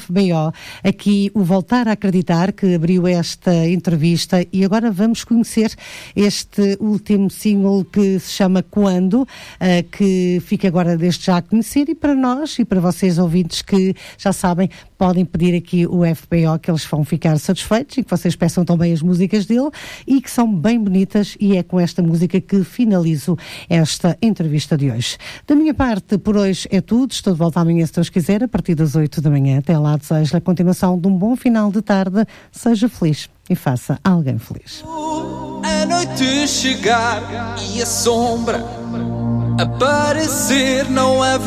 FBO, 0.00 0.52
aqui 0.82 1.30
o 1.34 1.44
Voltar 1.44 1.86
a 1.86 1.92
Acreditar, 1.92 2.50
que 2.50 2.74
abriu 2.74 3.06
esta 3.06 3.54
entrevista 3.66 4.46
e 4.50 4.64
agora 4.64 4.90
vamos 4.90 5.22
conhecer 5.22 5.70
este 6.16 6.78
último 6.80 7.28
single 7.28 7.84
que 7.84 8.18
se 8.20 8.32
chama 8.32 8.62
Quando, 8.62 9.22
uh, 9.22 9.26
que 9.90 10.40
fica 10.46 10.66
agora 10.66 10.96
desde 10.96 11.26
já 11.26 11.36
a 11.36 11.42
conhecer 11.42 11.90
e 11.90 11.94
para 11.94 12.14
nós 12.14 12.58
e 12.58 12.64
para 12.64 12.80
vocês 12.80 13.18
ouvintes 13.18 13.60
que 13.60 13.94
já 14.16 14.32
sabem, 14.32 14.70
podem 14.96 15.26
pedir 15.26 15.54
aqui 15.54 15.86
o 15.86 16.02
FBO 16.14 16.58
que 16.60 16.70
eles 16.70 16.84
vão 17.02 17.04
ficar 17.04 17.38
satisfeitos 17.38 17.98
e 17.98 18.04
que 18.04 18.10
vocês 18.10 18.36
peçam 18.36 18.64
também 18.64 18.92
as 18.92 19.02
músicas 19.02 19.44
dele 19.44 19.70
e 20.06 20.20
que 20.20 20.30
são 20.30 20.52
bem 20.52 20.78
bonitas 20.80 21.36
e 21.40 21.56
é 21.56 21.62
com 21.62 21.78
esta 21.78 22.00
música 22.00 22.40
que 22.40 22.62
finalizo 22.64 23.36
esta 23.68 24.16
entrevista 24.22 24.76
de 24.76 24.90
hoje. 24.90 25.18
Da 25.46 25.54
minha 25.54 25.74
parte, 25.74 26.16
por 26.16 26.36
hoje 26.36 26.68
é 26.70 26.80
tudo. 26.80 27.10
Estou 27.12 27.32
de 27.32 27.38
volta 27.38 27.60
amanhã, 27.60 27.84
se 27.84 27.92
Deus 27.92 28.08
quiser, 28.08 28.44
a 28.44 28.48
partir 28.48 28.74
das 28.74 28.94
8 28.94 29.20
da 29.20 29.30
manhã. 29.30 29.58
Até 29.58 29.76
lá, 29.76 29.96
desejo 29.96 30.36
a 30.36 30.40
continuação 30.40 30.98
de 30.98 31.08
um 31.08 31.16
bom 31.16 31.36
final 31.36 31.70
de 31.70 31.82
tarde. 31.82 32.24
Seja 32.50 32.88
feliz 32.88 33.28
e 33.50 33.56
faça 33.56 33.98
alguém 34.04 34.38
feliz. 34.38 34.84
A 35.64 35.86
noite 35.86 36.46
chegar 36.46 37.56
e 37.74 37.82
a 37.82 37.86
sombra 37.86 38.64
aparecer, 39.58 40.88
não 40.90 41.22
haver 41.22 41.42